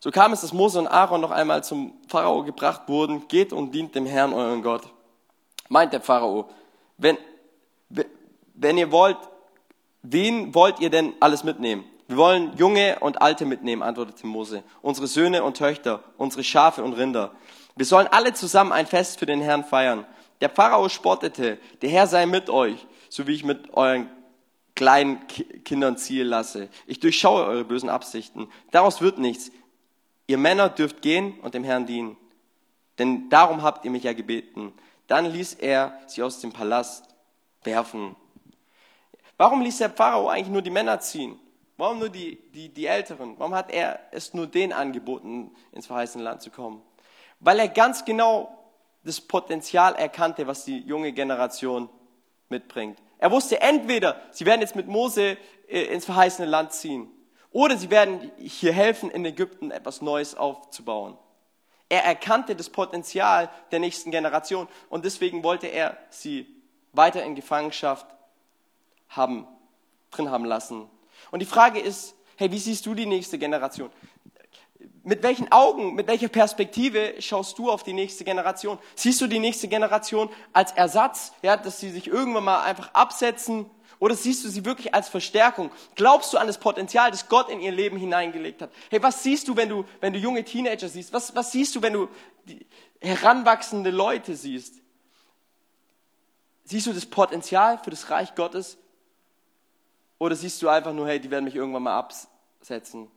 So 0.01 0.11
kam 0.11 0.33
es, 0.33 0.41
dass 0.41 0.51
Mose 0.51 0.79
und 0.79 0.87
Aaron 0.87 1.21
noch 1.21 1.31
einmal 1.31 1.63
zum 1.63 1.93
Pharao 2.09 2.43
gebracht 2.43 2.81
wurden. 2.87 3.25
Geht 3.29 3.53
und 3.53 3.71
dient 3.71 3.95
dem 3.95 4.05
Herrn, 4.05 4.33
euren 4.33 4.61
Gott. 4.61 4.81
Meint 5.69 5.93
der 5.93 6.01
Pharao, 6.01 6.49
wenn, 6.97 7.17
wenn 8.55 8.77
ihr 8.77 8.91
wollt, 8.91 9.17
wen 10.01 10.53
wollt 10.53 10.81
ihr 10.81 10.89
denn 10.89 11.13
alles 11.21 11.45
mitnehmen? 11.45 11.85
Wir 12.07 12.17
wollen 12.17 12.51
Junge 12.57 12.99
und 12.99 13.21
Alte 13.21 13.45
mitnehmen, 13.45 13.81
antwortete 13.81 14.27
Mose. 14.27 14.63
Unsere 14.81 15.07
Söhne 15.07 15.45
und 15.45 15.55
Töchter, 15.55 16.03
unsere 16.17 16.43
Schafe 16.43 16.83
und 16.83 16.93
Rinder. 16.93 17.31
Wir 17.77 17.85
sollen 17.85 18.07
alle 18.07 18.33
zusammen 18.33 18.73
ein 18.73 18.87
Fest 18.87 19.19
für 19.19 19.25
den 19.25 19.39
Herrn 19.39 19.63
feiern. 19.63 20.05
Der 20.41 20.49
Pharao 20.49 20.89
spottete, 20.89 21.59
der 21.81 21.89
Herr 21.89 22.07
sei 22.07 22.25
mit 22.25 22.49
euch, 22.49 22.85
so 23.07 23.25
wie 23.25 23.35
ich 23.35 23.45
mit 23.45 23.73
euren 23.73 24.09
kleinen 24.81 25.27
Kindern 25.27 25.97
ziehen 25.97 26.27
lasse. 26.27 26.69
Ich 26.87 26.99
durchschaue 26.99 27.45
eure 27.45 27.63
bösen 27.63 27.89
Absichten. 27.89 28.49
Daraus 28.71 29.01
wird 29.01 29.17
nichts. 29.17 29.51
Ihr 30.27 30.37
Männer 30.37 30.69
dürft 30.69 31.01
gehen 31.01 31.39
und 31.41 31.53
dem 31.53 31.63
Herrn 31.63 31.85
dienen. 31.85 32.17
Denn 32.99 33.29
darum 33.29 33.61
habt 33.63 33.85
ihr 33.85 33.91
mich 33.91 34.03
ja 34.03 34.13
gebeten. 34.13 34.73
Dann 35.07 35.25
ließ 35.25 35.55
er 35.55 35.99
sie 36.07 36.23
aus 36.23 36.39
dem 36.39 36.51
Palast 36.51 37.05
werfen. 37.63 38.15
Warum 39.37 39.61
ließ 39.61 39.77
der 39.77 39.89
Pharao 39.89 40.29
eigentlich 40.29 40.49
nur 40.49 40.61
die 40.61 40.69
Männer 40.69 40.99
ziehen? 40.99 41.39
Warum 41.77 41.99
nur 41.99 42.09
die, 42.09 42.37
die, 42.53 42.69
die 42.69 42.85
Älteren? 42.85 43.35
Warum 43.37 43.55
hat 43.55 43.71
er 43.71 43.99
es 44.11 44.33
nur 44.33 44.47
denen 44.47 44.73
angeboten, 44.73 45.51
ins 45.71 45.87
verheißene 45.87 46.23
Land 46.23 46.41
zu 46.41 46.51
kommen? 46.51 46.81
weil 47.41 47.59
er 47.59 47.67
ganz 47.67 48.05
genau 48.05 48.57
das 49.03 49.19
Potenzial 49.19 49.95
erkannte, 49.95 50.47
was 50.47 50.63
die 50.63 50.79
junge 50.79 51.11
Generation 51.11 51.89
mitbringt. 52.49 52.99
Er 53.21 53.31
wusste 53.31 53.61
entweder, 53.61 54.19
sie 54.31 54.45
werden 54.45 54.61
jetzt 54.61 54.75
mit 54.75 54.87
Mose 54.87 55.37
äh, 55.69 55.83
ins 55.83 56.05
verheißene 56.05 56.47
Land 56.47 56.73
ziehen, 56.73 57.09
oder 57.51 57.77
sie 57.77 57.89
werden 57.89 58.31
hier 58.37 58.73
helfen, 58.73 59.11
in 59.11 59.23
Ägypten 59.23 59.71
etwas 59.71 60.01
Neues 60.01 60.35
aufzubauen. 60.35 61.17
Er 61.87 62.03
erkannte 62.03 62.55
das 62.55 62.69
Potenzial 62.69 63.49
der 63.71 63.79
nächsten 63.79 64.09
Generation 64.11 64.67
und 64.89 65.05
deswegen 65.05 65.43
wollte 65.43 65.67
er 65.67 65.97
sie 66.09 66.47
weiter 66.93 67.23
in 67.23 67.35
Gefangenschaft 67.35 68.07
haben. 69.09 69.47
drin 70.09 70.31
haben 70.31 70.45
lassen. 70.45 70.89
Und 71.29 71.41
die 71.41 71.45
Frage 71.45 71.79
ist, 71.79 72.15
hey, 72.37 72.51
wie 72.51 72.57
siehst 72.57 72.85
du 72.85 72.93
die 72.95 73.05
nächste 73.05 73.37
Generation? 73.37 73.91
Mit 75.03 75.23
welchen 75.23 75.51
Augen, 75.51 75.95
mit 75.95 76.07
welcher 76.07 76.27
Perspektive 76.27 77.15
schaust 77.19 77.57
du 77.57 77.71
auf 77.71 77.83
die 77.83 77.93
nächste 77.93 78.23
Generation? 78.23 78.77
Siehst 78.95 79.19
du 79.21 79.27
die 79.27 79.39
nächste 79.39 79.67
Generation 79.67 80.29
als 80.53 80.71
Ersatz, 80.73 81.33
ja, 81.41 81.57
dass 81.57 81.79
sie 81.79 81.89
sich 81.89 82.07
irgendwann 82.07 82.43
mal 82.43 82.61
einfach 82.63 82.93
absetzen? 82.93 83.65
Oder 83.99 84.15
siehst 84.15 84.43
du 84.43 84.49
sie 84.49 84.65
wirklich 84.65 84.95
als 84.95 85.09
Verstärkung? 85.09 85.69
Glaubst 85.95 86.33
du 86.33 86.39
an 86.39 86.47
das 86.47 86.57
Potenzial, 86.57 87.11
das 87.11 87.29
Gott 87.29 87.49
in 87.49 87.61
ihr 87.61 87.71
Leben 87.71 87.97
hineingelegt 87.97 88.63
hat? 88.63 88.71
Hey, 88.89 89.01
was 89.03 89.21
siehst 89.21 89.47
du, 89.47 89.55
wenn 89.55 89.69
du, 89.69 89.85
wenn 89.99 90.11
du 90.11 90.17
junge 90.17 90.43
Teenager 90.43 90.89
siehst? 90.89 91.13
Was, 91.13 91.35
was 91.35 91.51
siehst 91.51 91.75
du, 91.75 91.83
wenn 91.83 91.93
du 91.93 92.09
heranwachsende 92.99 93.91
Leute 93.91 94.35
siehst? 94.35 94.75
Siehst 96.63 96.87
du 96.87 96.93
das 96.93 97.05
Potenzial 97.05 97.77
für 97.77 97.91
das 97.91 98.09
Reich 98.09 98.33
Gottes? 98.33 98.77
Oder 100.17 100.35
siehst 100.35 100.61
du 100.61 100.69
einfach 100.69 100.93
nur, 100.93 101.07
hey, 101.07 101.19
die 101.19 101.29
werden 101.29 101.45
mich 101.45 101.55
irgendwann 101.55 101.83
mal 101.83 101.97
absetzen? 101.97 103.07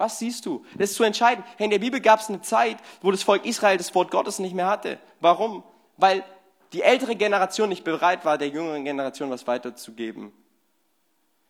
Was 0.00 0.18
siehst 0.18 0.46
du? 0.46 0.64
Das 0.78 0.92
ist 0.92 0.96
zu 0.96 1.02
entscheiden. 1.02 1.44
Hey, 1.58 1.66
in 1.66 1.70
der 1.70 1.78
Bibel 1.78 2.00
gab 2.00 2.20
es 2.20 2.30
eine 2.30 2.40
Zeit, 2.40 2.78
wo 3.02 3.10
das 3.10 3.22
Volk 3.22 3.44
Israel 3.44 3.76
das 3.76 3.94
Wort 3.94 4.10
Gottes 4.10 4.38
nicht 4.38 4.54
mehr 4.54 4.66
hatte. 4.66 4.98
Warum? 5.20 5.62
Weil 5.98 6.24
die 6.72 6.80
ältere 6.80 7.16
Generation 7.16 7.68
nicht 7.68 7.84
bereit 7.84 8.24
war, 8.24 8.38
der 8.38 8.48
jüngeren 8.48 8.82
Generation 8.82 9.28
was 9.28 9.46
weiterzugeben. 9.46 10.32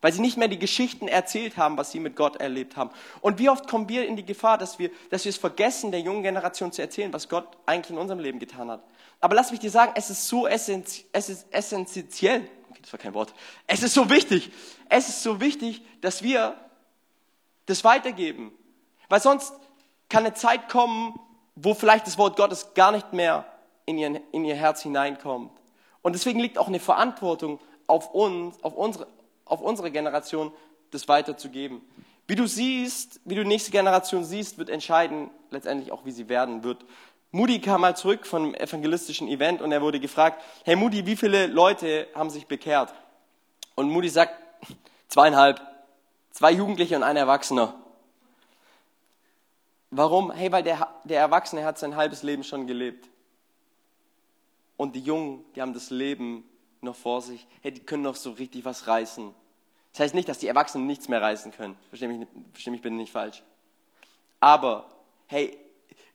Weil 0.00 0.12
sie 0.12 0.20
nicht 0.20 0.36
mehr 0.36 0.48
die 0.48 0.58
Geschichten 0.58 1.06
erzählt 1.06 1.58
haben, 1.58 1.76
was 1.76 1.92
sie 1.92 2.00
mit 2.00 2.16
Gott 2.16 2.40
erlebt 2.40 2.76
haben. 2.76 2.90
Und 3.20 3.38
wie 3.38 3.48
oft 3.48 3.68
kommen 3.68 3.88
wir 3.88 4.04
in 4.04 4.16
die 4.16 4.26
Gefahr, 4.26 4.58
dass 4.58 4.80
wir, 4.80 4.90
dass 5.10 5.24
wir 5.24 5.30
es 5.30 5.36
vergessen, 5.36 5.92
der 5.92 6.00
jungen 6.00 6.24
Generation 6.24 6.72
zu 6.72 6.82
erzählen, 6.82 7.12
was 7.12 7.28
Gott 7.28 7.46
eigentlich 7.66 7.90
in 7.90 7.98
unserem 7.98 8.18
Leben 8.18 8.40
getan 8.40 8.68
hat. 8.68 8.82
Aber 9.20 9.36
lass 9.36 9.52
mich 9.52 9.60
dir 9.60 9.70
sagen, 9.70 9.92
es 9.94 10.10
ist 10.10 10.26
so 10.26 10.48
essentiell, 10.48 12.48
okay, 12.68 12.80
das 12.82 12.92
war 12.92 12.98
kein 12.98 13.14
Wort, 13.14 13.32
es 13.68 13.84
ist 13.84 13.94
so 13.94 14.10
wichtig, 14.10 14.50
es 14.88 15.08
ist 15.08 15.22
so 15.22 15.40
wichtig, 15.40 15.82
dass 16.00 16.24
wir 16.24 16.56
das 17.70 17.84
weitergeben. 17.84 18.52
Weil 19.08 19.20
sonst 19.20 19.52
kann 20.08 20.24
eine 20.24 20.34
Zeit 20.34 20.68
kommen, 20.68 21.18
wo 21.54 21.74
vielleicht 21.74 22.06
das 22.06 22.18
Wort 22.18 22.36
Gottes 22.36 22.74
gar 22.74 22.92
nicht 22.92 23.12
mehr 23.12 23.44
in 23.86 23.98
ihr, 23.98 24.20
in 24.32 24.44
ihr 24.44 24.54
Herz 24.54 24.82
hineinkommt. 24.82 25.52
Und 26.02 26.14
deswegen 26.14 26.40
liegt 26.40 26.58
auch 26.58 26.68
eine 26.68 26.80
Verantwortung 26.80 27.60
auf 27.86 28.12
uns, 28.14 28.62
auf 28.62 28.74
unsere, 28.74 29.06
auf 29.44 29.60
unsere 29.60 29.90
Generation, 29.90 30.52
das 30.90 31.08
weiterzugeben. 31.08 31.82
Wie 32.26 32.36
du 32.36 32.46
siehst, 32.46 33.20
wie 33.24 33.34
du 33.34 33.44
nächste 33.44 33.70
Generation 33.70 34.24
siehst, 34.24 34.58
wird 34.58 34.70
entscheiden 34.70 35.30
letztendlich 35.50 35.92
auch, 35.92 36.04
wie 36.04 36.12
sie 36.12 36.28
werden 36.28 36.62
wird. 36.62 36.84
Moody 37.32 37.60
kam 37.60 37.80
mal 37.80 37.96
zurück 37.96 38.26
von 38.26 38.42
einem 38.42 38.54
evangelistischen 38.54 39.28
Event 39.28 39.62
und 39.62 39.70
er 39.70 39.82
wurde 39.82 40.00
gefragt, 40.00 40.42
hey 40.64 40.74
Moody, 40.74 41.06
wie 41.06 41.16
viele 41.16 41.46
Leute 41.46 42.08
haben 42.14 42.30
sich 42.30 42.46
bekehrt? 42.46 42.92
Und 43.76 43.90
Moody 43.90 44.08
sagt, 44.08 44.34
zweieinhalb. 45.08 45.60
Zwei 46.40 46.52
Jugendliche 46.52 46.96
und 46.96 47.02
ein 47.02 47.18
Erwachsener. 47.18 47.74
Warum? 49.90 50.30
Hey, 50.30 50.50
weil 50.50 50.62
der, 50.62 50.88
der 51.04 51.20
Erwachsene 51.20 51.66
hat 51.66 51.78
sein 51.78 51.96
halbes 51.96 52.22
Leben 52.22 52.44
schon 52.44 52.66
gelebt. 52.66 53.10
Und 54.78 54.96
die 54.96 55.02
Jungen, 55.02 55.44
die 55.54 55.60
haben 55.60 55.74
das 55.74 55.90
Leben 55.90 56.48
noch 56.80 56.96
vor 56.96 57.20
sich. 57.20 57.46
Hey, 57.60 57.72
die 57.72 57.80
können 57.82 58.04
noch 58.04 58.16
so 58.16 58.30
richtig 58.30 58.64
was 58.64 58.86
reißen. 58.86 59.34
Das 59.92 60.00
heißt 60.00 60.14
nicht, 60.14 60.30
dass 60.30 60.38
die 60.38 60.46
Erwachsenen 60.46 60.86
nichts 60.86 61.08
mehr 61.08 61.20
reißen 61.20 61.52
können. 61.52 61.76
Versteh 61.90 62.08
mich, 62.08 62.26
versteh 62.54 62.70
mich 62.70 62.80
bitte 62.80 62.94
nicht 62.94 63.12
falsch. 63.12 63.42
Aber, 64.40 64.88
hey, 65.26 65.58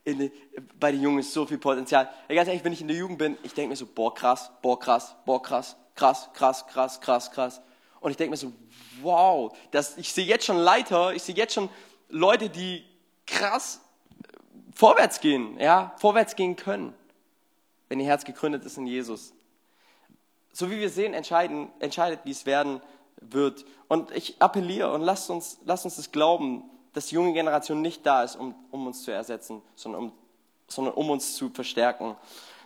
in, 0.06 0.32
bei 0.80 0.92
den 0.92 1.04
Jungen 1.04 1.20
ist 1.20 1.34
so 1.34 1.46
viel 1.46 1.60
Potenzial. 1.60 2.10
Hey, 2.26 2.36
ganz 2.36 2.48
ehrlich, 2.48 2.64
wenn 2.64 2.74
ich 2.74 2.82
in 2.82 2.88
der 2.88 2.98
Jugend 2.98 3.20
bin, 3.20 3.38
ich 3.44 3.54
denke 3.54 3.70
mir 3.70 3.76
so, 3.76 3.86
boah, 3.86 4.12
krass, 4.12 4.50
boah, 4.64 4.80
krass, 4.80 5.16
boah, 5.24 5.40
krass, 5.40 5.78
krass, 5.94 6.32
krass, 6.34 6.66
krass, 6.66 7.00
krass, 7.00 7.30
krass. 7.30 7.62
Und 8.06 8.12
ich 8.12 8.18
denke 8.18 8.30
mir 8.30 8.38
so, 8.38 8.54
wow, 9.02 9.52
das, 9.72 9.98
ich 9.98 10.14
sehe 10.14 10.28
jetzt 10.28 10.46
schon 10.46 10.58
Leiter, 10.58 11.16
ich 11.16 11.24
sehe 11.24 11.34
jetzt 11.34 11.56
schon 11.56 11.70
Leute, 12.10 12.52
die 12.52 12.86
krass 13.26 13.82
äh, 14.22 14.38
vorwärts 14.76 15.22
gehen, 15.22 15.60
ja, 15.60 15.92
vorwärts 15.98 16.36
gehen 16.36 16.56
können, 16.56 16.94
wenn 17.90 18.00
ihr 18.00 18.06
Herz 18.06 18.24
gegründet 18.24 18.64
ist 18.64 18.78
in 18.78 18.86
Jesus. 18.86 19.34
So 20.54 20.70
wie 20.70 20.80
wir 20.80 20.92
sehen, 20.92 21.16
entscheiden, 21.16 21.70
entscheidet, 21.80 22.20
wie 22.26 22.30
es 22.30 22.46
werden 22.46 22.80
wird. 23.22 23.66
Und 23.88 24.12
ich 24.12 24.40
appelliere 24.40 24.94
und 24.94 25.02
lasst 25.02 25.32
uns, 25.32 25.58
lasst 25.66 25.86
uns 25.86 25.96
das 25.96 26.12
glauben, 26.12 26.64
dass 26.94 27.08
die 27.08 27.16
junge 27.16 27.34
Generation 27.34 27.82
nicht 27.82 28.06
da 28.06 28.24
ist, 28.24 28.36
um, 28.36 28.54
um 28.70 28.86
uns 28.86 29.02
zu 29.02 29.10
ersetzen, 29.10 29.64
sondern 29.74 30.04
um, 30.04 30.12
sondern 30.68 30.94
um 30.94 31.10
uns 31.10 31.36
zu 31.36 31.50
verstärken. 31.50 32.16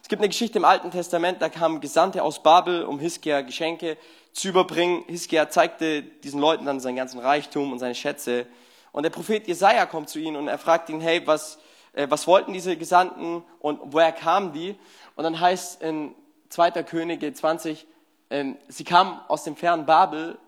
Es 0.10 0.12
gibt 0.12 0.24
eine 0.24 0.30
Geschichte 0.30 0.58
im 0.58 0.66
Alten 0.66 0.90
Testament, 0.90 1.40
da 1.40 1.50
kamen 1.50 1.82
Gesandte 1.82 2.24
aus 2.24 2.42
Babel, 2.42 2.84
um 2.84 2.98
Hiskia 2.98 3.42
Geschenke 3.42 3.96
zu 4.34 4.48
überbringen. 4.48 5.04
Hiskia 5.06 5.52
zeigte 5.52 6.02
diesen 6.02 6.42
Leuten 6.42 6.66
dann 6.66 6.80
seinen 6.80 6.96
ganzen 6.96 7.20
Reichtum 7.20 7.72
und 7.72 7.78
seine 7.78 7.94
Schätze. 7.94 8.48
Und 8.92 9.04
der 9.04 9.12
Prophet 9.12 9.48
Jesaja 9.48 9.86
kommt 9.86 10.10
zu 10.10 10.18
ihnen 10.18 10.36
und 10.36 10.48
er 10.48 10.58
fragt 10.58 10.90
ihn, 10.90 11.00
hey, 11.00 11.22
was, 11.28 11.60
äh, 11.94 12.08
was 12.10 12.26
wollten 12.26 12.54
diese 12.54 12.76
Gesandten 12.76 13.44
und 13.60 13.82
woher 13.84 14.12
kamen 14.12 14.52
die? 14.52 14.76
Und 15.16 15.26
dann 15.26 15.40
heißt 15.40 15.84
in 15.84 16.16
2. 16.50 16.72
Könige 16.82 17.32
20, 17.32 17.86
äh, 18.30 18.54
sie 18.68 18.86
kamen 18.86 19.20
aus 19.28 19.44
dem 19.44 19.56
fernen 19.56 19.86
Babel. 19.86 20.40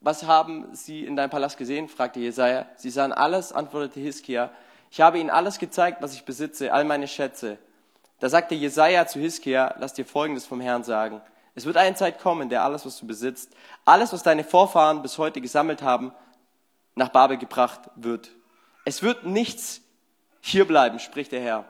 Was 0.00 0.24
haben 0.24 0.74
sie 0.74 1.04
in 1.04 1.14
deinem 1.14 1.30
Palast 1.30 1.58
gesehen? 1.58 1.88
fragte 1.88 2.18
Jesaja. 2.18 2.66
Sie 2.74 2.90
sahen 2.90 3.12
alles, 3.12 3.52
antwortete 3.52 4.00
Hiskia. 4.00 4.50
Ich 4.90 5.00
habe 5.00 5.20
ihnen 5.20 5.30
alles 5.30 5.60
gezeigt, 5.60 6.02
was 6.02 6.12
ich 6.14 6.24
besitze, 6.24 6.72
all 6.72 6.82
meine 6.82 7.06
Schätze. 7.06 7.58
Da 8.20 8.28
sagte 8.28 8.54
Jesaja 8.54 9.06
zu 9.06 9.20
Hiskia, 9.20 9.74
lass 9.78 9.94
dir 9.94 10.04
Folgendes 10.04 10.46
vom 10.46 10.60
Herrn 10.60 10.82
sagen. 10.82 11.20
Es 11.54 11.66
wird 11.66 11.76
eine 11.76 11.94
Zeit 11.96 12.20
kommen, 12.20 12.42
in 12.42 12.48
der 12.48 12.62
alles, 12.62 12.84
was 12.86 12.98
du 12.98 13.06
besitzt, 13.06 13.52
alles, 13.84 14.12
was 14.12 14.22
deine 14.22 14.44
Vorfahren 14.44 15.02
bis 15.02 15.18
heute 15.18 15.40
gesammelt 15.40 15.82
haben, 15.82 16.12
nach 16.94 17.08
Babel 17.08 17.36
gebracht 17.36 17.80
wird. 17.96 18.30
Es 18.84 19.02
wird 19.02 19.24
nichts 19.24 19.80
hier 20.40 20.66
bleiben, 20.66 20.98
spricht 20.98 21.32
der 21.32 21.40
Herr. 21.40 21.64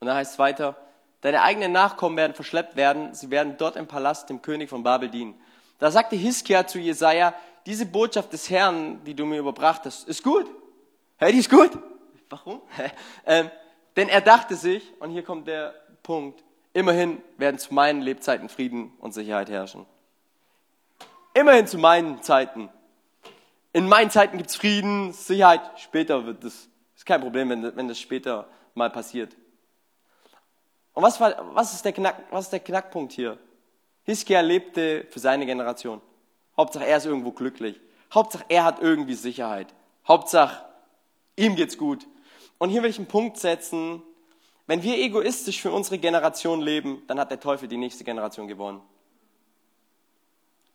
Und 0.00 0.06
dann 0.06 0.16
heißt 0.16 0.32
es 0.32 0.38
weiter, 0.38 0.76
deine 1.20 1.42
eigenen 1.42 1.72
Nachkommen 1.72 2.16
werden 2.16 2.34
verschleppt 2.34 2.76
werden, 2.76 3.14
sie 3.14 3.30
werden 3.30 3.56
dort 3.58 3.76
im 3.76 3.86
Palast 3.86 4.30
dem 4.30 4.42
König 4.42 4.70
von 4.70 4.82
Babel 4.82 5.08
dienen. 5.08 5.40
Da 5.78 5.90
sagte 5.90 6.16
Hiskia 6.16 6.66
zu 6.66 6.78
Jesaja, 6.78 7.34
diese 7.66 7.86
Botschaft 7.86 8.32
des 8.32 8.50
Herrn, 8.50 9.02
die 9.04 9.14
du 9.14 9.24
mir 9.24 9.38
überbracht 9.38 9.82
hast, 9.84 10.08
ist 10.08 10.22
gut. 10.22 10.46
Hey, 11.16 11.32
die 11.32 11.38
ist 11.38 11.50
gut. 11.50 11.76
Warum? 12.30 12.62
ähm, 13.26 13.50
denn 13.96 14.08
er 14.08 14.20
dachte 14.20 14.54
sich, 14.54 14.92
und 15.00 15.10
hier 15.10 15.22
kommt 15.22 15.48
der 15.48 15.74
Punkt, 16.02 16.42
immerhin 16.72 17.22
werden 17.36 17.58
zu 17.58 17.74
meinen 17.74 18.00
Lebzeiten 18.00 18.48
Frieden 18.48 18.92
und 19.00 19.12
Sicherheit 19.12 19.50
herrschen. 19.50 19.86
Immerhin 21.34 21.66
zu 21.66 21.78
meinen 21.78 22.22
Zeiten. 22.22 22.68
In 23.72 23.88
meinen 23.88 24.10
Zeiten 24.10 24.38
gibt 24.38 24.50
es 24.50 24.56
Frieden, 24.56 25.12
Sicherheit. 25.12 25.60
Später 25.76 26.26
wird 26.26 26.44
das, 26.44 26.68
ist 26.96 27.06
kein 27.06 27.20
Problem, 27.20 27.48
wenn, 27.50 27.76
wenn 27.76 27.88
das 27.88 27.98
später 27.98 28.48
mal 28.74 28.90
passiert. 28.90 29.36
Und 30.94 31.02
was, 31.02 31.20
war, 31.20 31.54
was, 31.54 31.74
ist 31.74 31.84
der 31.84 31.92
Knack, 31.92 32.24
was 32.30 32.46
ist 32.46 32.52
der 32.52 32.60
Knackpunkt 32.60 33.12
hier? 33.12 33.38
Hiskia 34.04 34.40
lebte 34.40 35.06
für 35.10 35.18
seine 35.20 35.46
Generation. 35.46 36.00
Hauptsache 36.56 36.86
er 36.86 36.96
ist 36.96 37.06
irgendwo 37.06 37.30
glücklich. 37.30 37.80
Hauptsache 38.12 38.44
er 38.48 38.64
hat 38.64 38.80
irgendwie 38.80 39.14
Sicherheit. 39.14 39.74
Hauptsache 40.08 40.64
ihm 41.36 41.54
geht's 41.54 41.78
gut. 41.78 42.06
Und 42.58 42.70
hier 42.70 42.82
will 42.82 42.90
ich 42.90 42.98
einen 42.98 43.06
Punkt 43.06 43.38
setzen. 43.38 44.02
Wenn 44.66 44.82
wir 44.82 44.98
egoistisch 44.98 45.62
für 45.62 45.72
unsere 45.72 45.98
Generation 45.98 46.60
leben, 46.60 47.02
dann 47.06 47.18
hat 47.18 47.30
der 47.30 47.40
Teufel 47.40 47.68
die 47.68 47.76
nächste 47.76 48.04
Generation 48.04 48.48
gewonnen. 48.48 48.82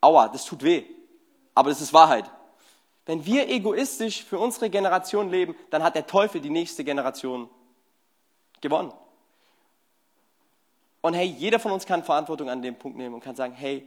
Aua, 0.01 0.27
das 0.29 0.45
tut 0.45 0.63
weh. 0.63 0.83
Aber 1.53 1.69
das 1.69 1.81
ist 1.81 1.93
Wahrheit. 1.93 2.29
Wenn 3.05 3.25
wir 3.25 3.49
egoistisch 3.49 4.23
für 4.23 4.39
unsere 4.39 4.69
Generation 4.69 5.29
leben, 5.29 5.55
dann 5.69 5.83
hat 5.83 5.95
der 5.95 6.07
Teufel 6.07 6.41
die 6.41 6.49
nächste 6.49 6.83
Generation 6.83 7.49
gewonnen. 8.61 8.93
Und 11.01 11.13
hey, 11.13 11.25
jeder 11.25 11.59
von 11.59 11.73
uns 11.73 11.85
kann 11.85 12.03
Verantwortung 12.03 12.49
an 12.49 12.61
dem 12.61 12.75
Punkt 12.75 12.97
nehmen 12.97 13.13
und 13.13 13.21
kann 13.21 13.35
sagen, 13.35 13.53
hey, 13.53 13.85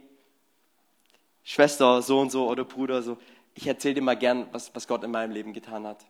Schwester 1.43 2.01
so 2.03 2.19
und 2.19 2.31
so 2.31 2.47
oder 2.47 2.63
Bruder 2.63 3.01
so, 3.01 3.17
ich 3.55 3.65
erzähle 3.65 3.95
dir 3.95 4.01
mal 4.01 4.15
gern, 4.15 4.47
was, 4.51 4.73
was 4.75 4.87
Gott 4.87 5.03
in 5.03 5.09
meinem 5.09 5.31
Leben 5.31 5.51
getan 5.51 5.87
hat. 5.87 6.05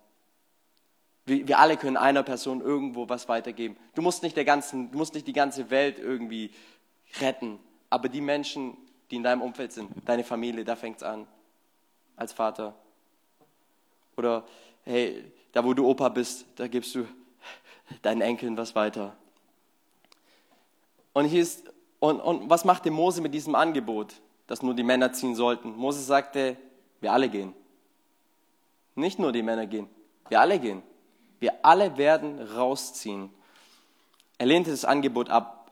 Wir, 1.28 1.60
alle 1.60 1.76
können 1.76 1.98
einer 1.98 2.24
Person 2.24 2.62
irgendwo 2.62 3.10
was 3.10 3.28
weitergeben. 3.28 3.76
Du 3.96 4.02
musst 4.02 4.24
nicht 4.24 4.38
der 4.38 4.46
ganzen, 4.46 4.92
du 4.92 4.98
musst 4.98 5.14
nicht 5.14 5.28
die 5.28 5.34
ganze 5.34 5.70
Welt 5.70 6.00
irgendwie 6.00 6.52
retten, 7.20 7.60
aber 7.90 8.08
die 8.08 8.22
Menschen, 8.22 8.78
die 9.12 9.18
in 9.18 9.24
deinem 9.24 9.42
Umfeld 9.42 9.74
sind, 9.74 9.92
deine 10.06 10.24
Familie, 10.24 10.64
da 10.64 10.78
fängt 10.78 10.98
es 10.98 11.04
an. 11.04 11.28
Als 12.16 12.32
Vater. 12.32 12.74
Oder 14.16 14.46
hey, 14.86 15.22
da 15.52 15.66
wo 15.66 15.74
du 15.74 15.86
Opa 15.86 16.08
bist, 16.08 16.46
da 16.56 16.68
gibst 16.68 16.96
du 16.96 17.06
deinen 18.02 18.22
Enkeln 18.22 18.56
was 18.56 18.74
weiter. 18.74 19.14
Und 21.12 21.26
hier 21.26 21.42
ist, 21.42 21.64
und, 22.00 22.22
und 22.22 22.50
was 22.50 22.64
macht 22.64 22.86
der 22.86 22.94
Mose 22.94 23.22
mit 23.22 23.34
diesem 23.34 23.54
Angebot, 23.54 24.14
dass 24.48 24.62
nur 24.62 24.74
die 24.74 24.84
Männer 24.84 25.12
ziehen 25.12 25.36
sollten? 25.36 25.76
Mose 25.76 26.02
sagte, 26.02 26.56
wir 27.02 27.12
alle 27.12 27.28
gehen. 27.28 27.54
Nicht 28.96 29.20
nur 29.20 29.34
die 29.34 29.44
Männer 29.44 29.68
gehen, 29.68 29.90
wir 30.30 30.40
alle 30.40 30.58
gehen. 30.58 30.82
Wir 31.40 31.54
alle 31.64 31.98
werden 31.98 32.42
rausziehen. 32.42 33.30
Er 34.38 34.46
lehnte 34.46 34.72
das 34.72 34.86
Angebot 34.86 35.30
ab. 35.30 35.72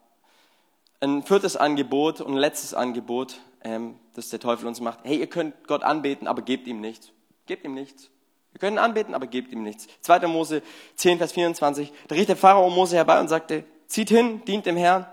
ein 1.01 1.23
viertes 1.23 1.55
Angebot 1.55 2.21
und 2.21 2.33
ein 2.33 2.37
letztes 2.37 2.73
Angebot, 2.73 3.39
ähm, 3.63 3.99
das 4.13 4.29
der 4.29 4.39
Teufel 4.39 4.67
uns 4.67 4.79
macht. 4.79 4.99
Hey, 5.03 5.17
ihr 5.19 5.27
könnt 5.27 5.67
Gott 5.67 5.83
anbeten, 5.83 6.27
aber 6.27 6.41
gebt 6.41 6.67
ihm 6.67 6.81
nichts. 6.81 7.11
Gebt 7.45 7.63
ihm 7.63 7.73
nichts. 7.73 8.09
Wir 8.53 8.59
können 8.59 8.77
anbeten, 8.77 9.13
aber 9.13 9.27
gebt 9.27 9.51
ihm 9.51 9.63
nichts. 9.63 9.87
2. 10.01 10.27
Mose 10.27 10.61
10, 10.95 11.17
Vers 11.17 11.33
24. 11.33 11.91
Da 12.07 12.15
rief 12.15 12.25
der 12.25 12.37
Pharao 12.37 12.69
Mose 12.69 12.95
herbei 12.95 13.19
und 13.19 13.27
sagte, 13.27 13.65
zieht 13.87 14.09
hin, 14.09 14.43
dient 14.45 14.65
dem 14.65 14.77
Herrn. 14.77 15.05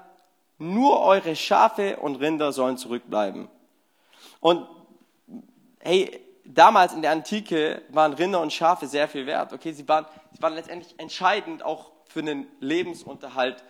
Nur 0.59 1.01
eure 1.01 1.35
Schafe 1.35 1.97
und 1.97 2.17
Rinder 2.17 2.53
sollen 2.53 2.77
zurückbleiben. 2.77 3.49
Und 4.39 4.67
hey, 5.81 6.22
damals 6.45 6.93
in 6.93 7.03
der 7.03 7.13
Antike 7.13 7.83
waren 7.91 8.13
Rinder 8.13 8.41
und 8.41 8.53
Schafe 8.53 8.87
sehr 8.87 9.09
viel 9.09 9.27
wert. 9.27 9.53
Okay, 9.53 9.73
sie 9.73 9.89
waren, 9.89 10.07
sie 10.33 10.43
waren 10.43 10.55
letztendlich 10.55 10.95
entscheidend 10.99 11.63
auch 11.63 11.93
für 12.09 12.23
den 12.23 12.47
Lebensunterhalt 12.61 13.65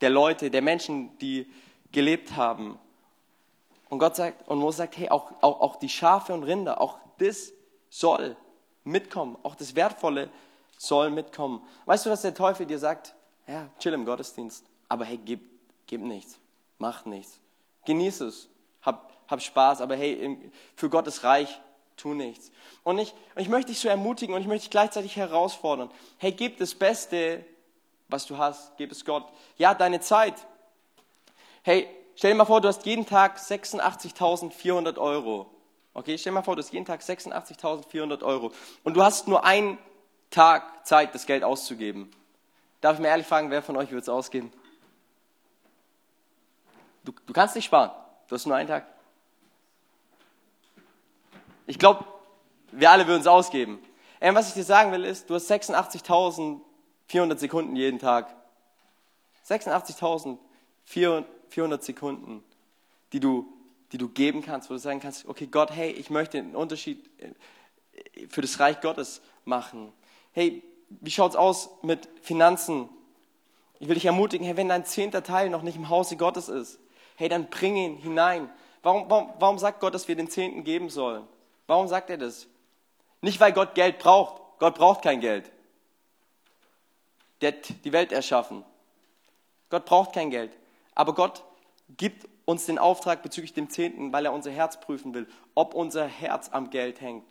der 0.00 0.10
Leute, 0.10 0.50
der 0.50 0.62
Menschen, 0.62 1.16
die 1.18 1.50
gelebt 1.92 2.36
haben. 2.36 2.78
Und 3.88 3.98
Gott 3.98 4.16
sagt, 4.16 4.48
und 4.48 4.58
Mose 4.58 4.78
sagt, 4.78 4.96
hey, 4.96 5.08
auch, 5.08 5.32
auch, 5.40 5.60
auch 5.60 5.76
die 5.76 5.88
Schafe 5.88 6.34
und 6.34 6.42
Rinder, 6.42 6.80
auch 6.80 6.98
das 7.18 7.52
soll 7.88 8.36
mitkommen. 8.84 9.38
Auch 9.42 9.54
das 9.54 9.74
Wertvolle 9.74 10.28
soll 10.76 11.10
mitkommen. 11.10 11.62
Weißt 11.86 12.04
du, 12.04 12.10
dass 12.10 12.22
der 12.22 12.34
Teufel 12.34 12.66
dir 12.66 12.78
sagt, 12.78 13.14
ja, 13.46 13.68
chill 13.78 13.92
im 13.92 14.04
Gottesdienst, 14.04 14.64
aber 14.88 15.04
hey, 15.04 15.18
gib, 15.24 15.40
gib 15.86 16.00
nichts, 16.02 16.38
mach 16.78 17.04
nichts. 17.04 17.38
Genieß 17.84 18.22
es, 18.22 18.48
hab, 18.82 19.12
hab 19.28 19.40
Spaß, 19.40 19.80
aber 19.80 19.94
hey, 19.94 20.50
für 20.74 20.90
Gottes 20.90 21.22
Reich 21.22 21.60
tu 21.96 22.14
nichts. 22.14 22.50
Und 22.82 22.98
ich, 22.98 23.12
und 23.34 23.42
ich 23.42 23.48
möchte 23.48 23.72
dich 23.72 23.80
so 23.80 23.88
ermutigen 23.88 24.34
und 24.34 24.40
ich 24.40 24.46
möchte 24.46 24.62
dich 24.62 24.70
gleichzeitig 24.70 25.16
herausfordern. 25.16 25.90
Hey, 26.18 26.32
gib 26.32 26.58
das 26.58 26.74
Beste, 26.74 27.44
was 28.08 28.26
du 28.26 28.38
hast, 28.38 28.76
gib 28.76 28.92
es 28.92 29.04
Gott. 29.04 29.24
Ja, 29.56 29.74
deine 29.74 30.00
Zeit. 30.00 30.34
Hey, 31.62 31.88
stell 32.14 32.32
dir 32.32 32.36
mal 32.36 32.44
vor, 32.44 32.60
du 32.60 32.68
hast 32.68 32.86
jeden 32.86 33.06
Tag 33.06 33.38
86.400 33.38 34.98
Euro. 34.98 35.50
Okay, 35.94 36.18
stell 36.18 36.30
dir 36.30 36.34
mal 36.34 36.42
vor, 36.42 36.56
du 36.56 36.62
hast 36.62 36.72
jeden 36.72 36.84
Tag 36.84 37.00
86.400 37.00 38.22
Euro 38.22 38.52
und 38.84 38.94
du 38.94 39.02
hast 39.02 39.28
nur 39.28 39.44
einen 39.44 39.78
Tag 40.30 40.86
Zeit, 40.86 41.14
das 41.14 41.26
Geld 41.26 41.42
auszugeben. 41.42 42.10
Darf 42.80 42.94
ich 42.94 43.00
mir 43.00 43.08
ehrlich 43.08 43.26
fragen, 43.26 43.50
wer 43.50 43.62
von 43.62 43.76
euch 43.76 43.90
wird 43.90 44.02
es 44.02 44.08
ausgeben? 44.08 44.52
Du, 47.04 47.12
du 47.26 47.32
kannst 47.32 47.54
nicht 47.54 47.64
sparen. 47.64 47.90
Du 48.28 48.34
hast 48.34 48.46
nur 48.46 48.56
einen 48.56 48.68
Tag. 48.68 48.86
Ich 51.66 51.78
glaube, 51.78 52.04
wir 52.72 52.90
alle 52.90 53.06
würden 53.06 53.20
es 53.20 53.26
ausgeben. 53.26 53.78
Ähm, 54.20 54.34
was 54.34 54.48
ich 54.48 54.54
dir 54.54 54.64
sagen 54.64 54.92
will, 54.92 55.04
ist, 55.04 55.30
du 55.30 55.34
hast 55.34 55.50
86.400 55.50 57.38
Sekunden 57.38 57.76
jeden 57.76 57.98
Tag. 57.98 58.34
86.400 59.46 61.82
Sekunden, 61.82 62.42
die 63.12 63.20
du 63.20 63.52
die 63.92 63.98
du 63.98 64.08
geben 64.08 64.42
kannst, 64.42 64.68
wo 64.68 64.74
du 64.74 64.80
sagen 64.80 65.00
kannst, 65.00 65.26
okay 65.26 65.46
Gott, 65.46 65.70
hey, 65.70 65.90
ich 65.90 66.10
möchte 66.10 66.38
einen 66.38 66.56
Unterschied 66.56 67.08
äh, 67.18 68.26
für 68.28 68.42
das 68.42 68.58
Reich 68.58 68.80
Gottes 68.80 69.22
machen. 69.44 69.92
Hey, 70.32 70.62
wie 70.88 71.10
schaut's 71.10 71.36
aus 71.36 71.70
mit 71.82 72.08
Finanzen? 72.22 72.88
Ich 73.78 73.88
will 73.88 73.94
dich 73.94 74.06
ermutigen, 74.06 74.46
hey, 74.46 74.56
wenn 74.56 74.68
dein 74.68 74.84
zehnter 74.84 75.22
Teil 75.22 75.50
noch 75.50 75.62
nicht 75.62 75.76
im 75.76 75.88
Hause 75.88 76.16
Gottes 76.16 76.48
ist, 76.48 76.78
hey, 77.16 77.28
dann 77.28 77.48
bring 77.48 77.76
ihn 77.76 77.96
hinein. 77.96 78.50
Warum, 78.82 79.08
warum, 79.08 79.32
warum 79.38 79.58
sagt 79.58 79.80
Gott, 79.80 79.94
dass 79.94 80.08
wir 80.08 80.16
den 80.16 80.28
Zehnten 80.28 80.64
geben 80.64 80.90
sollen? 80.90 81.24
Warum 81.66 81.88
sagt 81.88 82.10
er 82.10 82.18
das? 82.18 82.46
Nicht, 83.20 83.40
weil 83.40 83.52
Gott 83.52 83.74
Geld 83.74 83.98
braucht. 83.98 84.40
Gott 84.58 84.76
braucht 84.76 85.02
kein 85.02 85.20
Geld. 85.20 85.50
Der 87.40 87.52
hat 87.52 87.84
die 87.84 87.92
Welt 87.92 88.12
erschaffen. 88.12 88.64
Gott 89.68 89.84
braucht 89.84 90.12
kein 90.12 90.30
Geld. 90.30 90.56
Aber 90.94 91.14
Gott 91.14 91.44
gibt 91.96 92.26
uns 92.44 92.66
den 92.66 92.78
Auftrag 92.78 93.22
bezüglich 93.22 93.52
dem 93.52 93.68
Zehnten, 93.68 94.12
weil 94.12 94.24
er 94.24 94.32
unser 94.32 94.50
Herz 94.50 94.80
prüfen 94.80 95.12
will, 95.12 95.26
ob 95.54 95.74
unser 95.74 96.06
Herz 96.06 96.48
am 96.50 96.70
Geld 96.70 97.00
hängt 97.00 97.24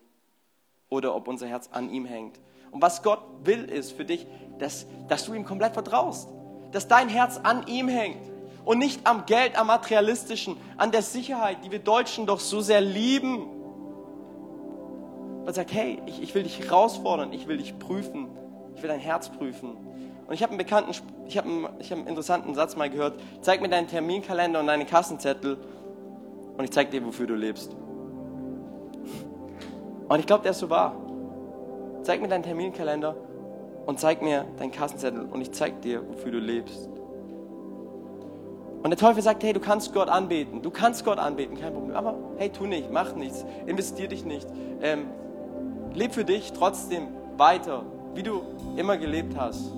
oder 0.90 1.16
ob 1.16 1.28
unser 1.28 1.48
Herz 1.48 1.70
an 1.72 1.90
ihm 1.90 2.06
hängt. 2.06 2.40
Und 2.72 2.82
was 2.82 3.02
Gott 3.02 3.22
will, 3.44 3.64
ist 3.64 3.94
für 3.94 4.06
dich, 4.06 4.28
dass, 4.60 4.86
dass 5.08 5.26
du 5.26 5.34
ihm 5.34 5.46
komplett 5.46 5.74
vertraust, 5.74 6.28
dass 6.72 6.88
dein 6.88 7.08
Herz 7.08 7.40
an 7.42 7.66
ihm 7.68 7.88
hängt 7.88 8.30
und 8.66 8.80
nicht 8.80 9.08
am 9.08 9.26
Geld, 9.26 9.58
am 9.58 9.68
Materialistischen, 9.68 10.58
an 10.76 10.92
der 10.92 11.02
Sicherheit, 11.02 11.64
die 11.64 11.72
wir 11.72 11.80
Deutschen 11.80 12.26
doch 12.26 12.42
so 12.42 12.60
sehr 12.60 12.82
lieben. 12.82 13.55
Man 15.46 15.54
sagt, 15.54 15.72
hey, 15.74 16.02
ich, 16.08 16.24
ich 16.24 16.34
will 16.34 16.42
dich 16.42 16.60
herausfordern, 16.60 17.32
ich 17.32 17.48
will 17.48 17.58
dich 17.58 17.78
prüfen, 17.78 18.30
ich 18.76 18.82
will 18.82 18.90
dein 18.90 19.00
Herz 19.00 19.30
prüfen. 19.30 19.78
Und 20.26 20.34
ich 20.34 20.42
habe 20.42 20.50
einen 20.50 20.58
bekannten, 20.58 20.90
ich 21.28 21.38
habe 21.38 21.48
einen, 21.48 21.66
hab 21.66 21.92
einen 21.92 22.08
interessanten 22.08 22.56
Satz 22.56 22.76
mal 22.76 22.90
gehört. 22.90 23.20
Zeig 23.42 23.62
mir 23.62 23.70
deinen 23.70 23.88
Terminkalender 23.88 24.60
und 24.60 24.66
deine 24.66 24.86
Kassenzettel 24.86 25.58
und 26.58 26.64
ich 26.64 26.72
zeig 26.72 26.90
dir, 26.90 27.06
wofür 27.06 27.28
du 27.28 27.36
lebst. 27.36 27.76
Und 30.08 30.20
ich 30.20 30.26
glaube, 30.26 30.42
der 30.42 30.52
ist 30.52 30.60
so 30.60 30.70
wahr. 30.72 30.96
Zeig 32.02 32.22
mir 32.22 32.28
deinen 32.28 32.44
Terminkalender 32.44 33.16
und 33.86 34.00
zeig 34.00 34.24
mir 34.24 34.46
deinen 34.58 34.72
Kassenzettel 34.72 35.26
und 35.26 35.42
ich 35.42 35.52
zeig 35.52 35.80
dir, 35.84 36.08
wofür 36.08 36.32
du 36.32 36.40
lebst. 36.40 36.90
Und 38.82 38.90
der 38.90 38.98
Teufel 38.98 39.22
sagt, 39.22 39.44
hey, 39.44 39.54
du 39.54 39.60
kannst 39.60 39.94
Gott 39.94 40.10
anbeten, 40.10 40.64
du 40.64 40.72
kannst 40.72 41.06
Gott 41.06 41.20
anbeten, 41.20 41.56
kein 41.56 41.74
Problem. 41.74 41.96
Aber 41.96 42.16
hey, 42.38 42.50
tu 42.50 42.66
nicht, 42.66 42.92
mach 42.92 43.14
nichts, 43.16 43.46
investier 43.68 44.08
dich 44.08 44.26
nicht. 44.26 44.48
Ähm, 44.82 45.08
leb 45.96 46.14
für 46.14 46.26
dich 46.26 46.52
trotzdem 46.54 47.08
weiter, 47.38 47.84
wie 48.14 48.24
du 48.24 48.42
immer 48.76 48.98
gelebt 48.98 49.38
hast. 49.38 49.72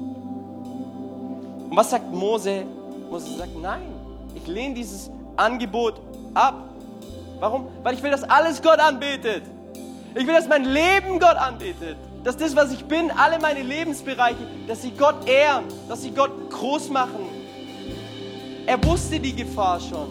Und 1.69 1.75
was 1.75 1.89
sagt 1.89 2.13
Mose? 2.13 2.65
Mose 3.09 3.37
sagt, 3.37 3.57
nein, 3.61 3.87
ich 4.35 4.47
lehne 4.47 4.75
dieses 4.75 5.09
Angebot 5.35 6.01
ab. 6.33 6.55
Warum? 7.39 7.67
Weil 7.83 7.93
ich 7.93 8.03
will, 8.03 8.11
dass 8.11 8.23
alles 8.23 8.61
Gott 8.61 8.79
anbetet. 8.79 9.43
Ich 10.15 10.25
will, 10.25 10.33
dass 10.33 10.47
mein 10.47 10.65
Leben 10.65 11.19
Gott 11.19 11.35
anbetet. 11.37 11.97
Dass 12.23 12.35
das, 12.35 12.55
was 12.55 12.71
ich 12.71 12.83
bin, 12.85 13.11
alle 13.11 13.39
meine 13.39 13.61
Lebensbereiche, 13.61 14.39
dass 14.67 14.81
sie 14.81 14.91
Gott 14.91 15.27
ehren, 15.27 15.65
dass 15.87 16.01
sie 16.01 16.11
Gott 16.11 16.31
groß 16.49 16.89
machen. 16.89 17.27
Er 18.65 18.83
wusste 18.83 19.19
die 19.19 19.33
Gefahr 19.33 19.79
schon, 19.79 20.09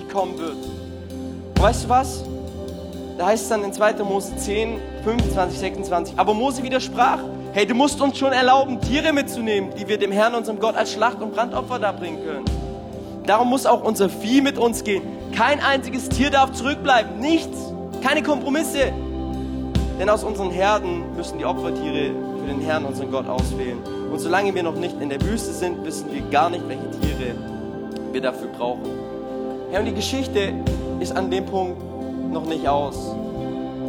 die 0.00 0.06
kommen 0.10 0.38
wird. 0.38 0.56
Und 0.56 1.62
weißt 1.62 1.84
du 1.84 1.88
was? 1.88 2.24
Da 3.18 3.26
heißt 3.26 3.44
es 3.44 3.48
dann 3.48 3.64
in 3.64 3.72
2. 3.72 3.94
Mose 4.04 4.36
10, 4.36 4.78
25, 5.04 5.58
26. 5.58 6.18
Aber 6.18 6.34
Mose 6.34 6.62
widersprach 6.62 7.20
Hey, 7.56 7.64
du 7.64 7.74
musst 7.74 8.02
uns 8.02 8.18
schon 8.18 8.34
erlauben, 8.34 8.82
Tiere 8.82 9.14
mitzunehmen, 9.14 9.70
die 9.80 9.88
wir 9.88 9.96
dem 9.96 10.12
Herrn, 10.12 10.34
unserem 10.34 10.58
Gott, 10.58 10.76
als 10.76 10.92
Schlacht- 10.92 11.22
und 11.22 11.34
Brandopfer 11.34 11.78
darbringen 11.78 12.22
können. 12.22 12.44
Darum 13.24 13.48
muss 13.48 13.64
auch 13.64 13.82
unser 13.82 14.10
Vieh 14.10 14.42
mit 14.42 14.58
uns 14.58 14.84
gehen. 14.84 15.02
Kein 15.34 15.60
einziges 15.60 16.10
Tier 16.10 16.28
darf 16.28 16.52
zurückbleiben. 16.52 17.18
Nichts. 17.18 17.72
Keine 18.02 18.22
Kompromisse. 18.22 18.92
Denn 19.98 20.10
aus 20.10 20.22
unseren 20.22 20.50
Herden 20.50 21.16
müssen 21.16 21.38
die 21.38 21.46
Opfertiere 21.46 22.10
für 22.38 22.46
den 22.46 22.60
Herrn, 22.60 22.84
unseren 22.84 23.10
Gott, 23.10 23.26
auswählen. 23.26 23.78
Und 24.12 24.18
solange 24.18 24.54
wir 24.54 24.62
noch 24.62 24.76
nicht 24.76 25.00
in 25.00 25.08
der 25.08 25.22
Wüste 25.22 25.52
sind, 25.52 25.82
wissen 25.82 26.12
wir 26.12 26.20
gar 26.30 26.50
nicht, 26.50 26.68
welche 26.68 26.90
Tiere 27.00 27.34
wir 28.12 28.20
dafür 28.20 28.48
brauchen. 28.48 28.82
Herr, 29.70 29.80
und 29.80 29.86
die 29.86 29.94
Geschichte 29.94 30.52
ist 31.00 31.16
an 31.16 31.30
dem 31.30 31.46
Punkt 31.46 31.85
noch 32.36 32.44
nicht 32.44 32.68
aus. 32.68 33.14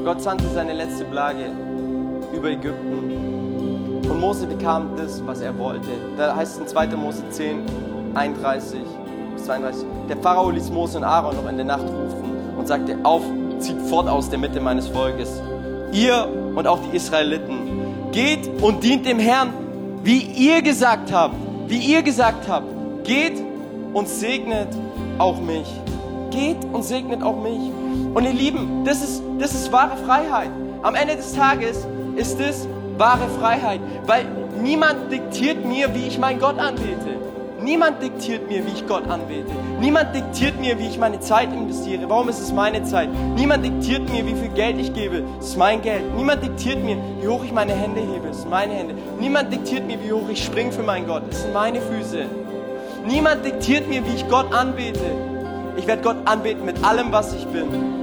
Gott 0.06 0.22
sandte 0.22 0.48
seine 0.54 0.72
letzte 0.72 1.04
Plage 1.04 1.52
über 2.34 2.50
Ägypten. 2.50 4.08
Und 4.10 4.20
Mose 4.22 4.48
bekam 4.48 4.92
das, 4.96 5.22
was 5.26 5.42
er 5.42 5.58
wollte. 5.58 5.90
Da 6.18 6.34
heißt 6.34 6.54
es 6.54 6.60
in 6.60 6.68
2. 6.68 6.88
Mose 6.96 7.24
10, 7.30 7.60
31 8.14 8.80
bis 9.36 9.44
32. 9.44 9.86
Der 10.08 10.16
Pharao 10.16 10.50
ließ 10.50 10.70
Mose 10.70 10.98
und 10.98 11.04
Aaron 11.04 11.36
noch 11.36 11.50
in 11.50 11.58
der 11.58 11.66
Nacht 11.66 11.84
rufen 11.84 12.32
und 12.58 12.68
sagte, 12.70 12.98
auf, 13.04 13.22
zieht 13.60 13.82
fort 13.82 14.08
aus 14.08 14.30
der 14.30 14.40
Mitte 14.40 14.62
meines 14.62 14.88
Volkes. 14.88 15.42
Ihr 15.92 16.26
und 16.56 16.68
auch 16.68 16.80
die 16.80 16.96
Israeliten, 16.96 18.12
geht 18.14 18.50
und 18.62 18.82
dient 18.82 19.06
dem 19.06 19.20
Herrn, 19.20 19.50
wie 20.04 20.20
ihr 20.20 20.62
gesagt 20.62 21.12
habt. 21.12 21.36
Wie 21.68 21.80
ihr 21.80 22.02
gesagt 22.02 22.48
habt. 22.48 22.66
Geht 23.04 23.44
und 23.94 24.08
segnet 24.08 24.70
auch 25.18 25.42
mich. 25.42 25.68
Geht 26.32 26.64
und 26.72 26.86
segnet 26.86 27.22
auch 27.22 27.42
mich. 27.42 27.60
Und 28.13 28.23
ihr 28.23 28.34
Lieben, 28.34 28.84
das 28.86 29.04
ist, 29.04 29.21
das 29.39 29.54
ist 29.54 29.71
wahre 29.71 29.97
Freiheit. 29.97 30.50
Am 30.84 30.95
Ende 30.95 31.15
des 31.15 31.34
Tages 31.34 31.88
ist 32.15 32.39
es 32.39 32.67
wahre 32.97 33.28
Freiheit, 33.39 33.80
weil 34.06 34.26
niemand 34.62 35.12
diktiert 35.12 35.65
mir, 35.65 35.93
wie 35.93 36.08
ich 36.08 36.17
meinen 36.17 36.39
Gott 36.39 36.58
anbete. 36.60 37.17
Niemand 37.62 38.02
diktiert 38.02 38.50
mir, 38.50 38.65
wie 38.65 38.71
ich 38.71 38.88
Gott 38.88 39.08
anbete. 39.10 39.52
Niemand 39.80 40.15
diktiert 40.15 40.60
mir, 40.60 40.80
wie 40.80 40.88
ich 40.88 40.97
meine 40.97 41.19
Zeit 41.19 41.52
investiere. 41.52 42.08
Warum 42.08 42.30
ist 42.30 42.39
es 42.39 42.54
meine 42.54 42.84
Zeit? 42.84 43.10
Niemand 43.36 43.65
diktiert 43.65 44.10
mir, 44.10 44.26
wie 44.26 44.36
viel 44.36 44.50
Geld 44.50 44.80
ich 44.80 44.93
gebe. 44.93 45.23
Es 45.39 45.47
ist 45.47 45.58
mein 45.58 45.82
Geld. 45.82 46.04
Niemand 46.15 46.43
diktiert 46.43 46.84
mir, 46.84 46.97
wie 47.19 47.28
hoch 47.28 47.43
ich 47.43 47.52
meine 47.52 47.73
Hände 47.73 48.00
hebe. 48.00 48.30
Es 48.30 48.41
sind 48.41 48.52
meine 48.52 48.73
Hände. 48.73 48.95
Niemand 49.19 49.52
diktiert 49.52 49.86
mir, 49.86 49.97
wie 50.04 50.13
hoch 50.13 50.30
ich 50.30 50.43
springe 50.43 50.71
für 50.71 50.84
meinen 50.84 51.08
Gott. 51.08 51.23
Es 51.30 51.41
sind 51.41 51.54
meine 51.54 51.82
Füße. 51.82 52.26
Niemand 53.06 53.43
diktiert 53.43 53.89
mir, 53.89 54.06
wie 54.06 54.15
ich 54.15 54.30
Gott 54.30 54.54
anbete. 54.54 55.02
Ich 55.78 55.88
werde 55.88 56.02
Gott 56.02 56.18
anbeten 56.26 56.66
mit 56.66 56.84
allem, 56.84 57.12
was 57.12 57.34
ich 57.34 57.46
bin 57.48 57.98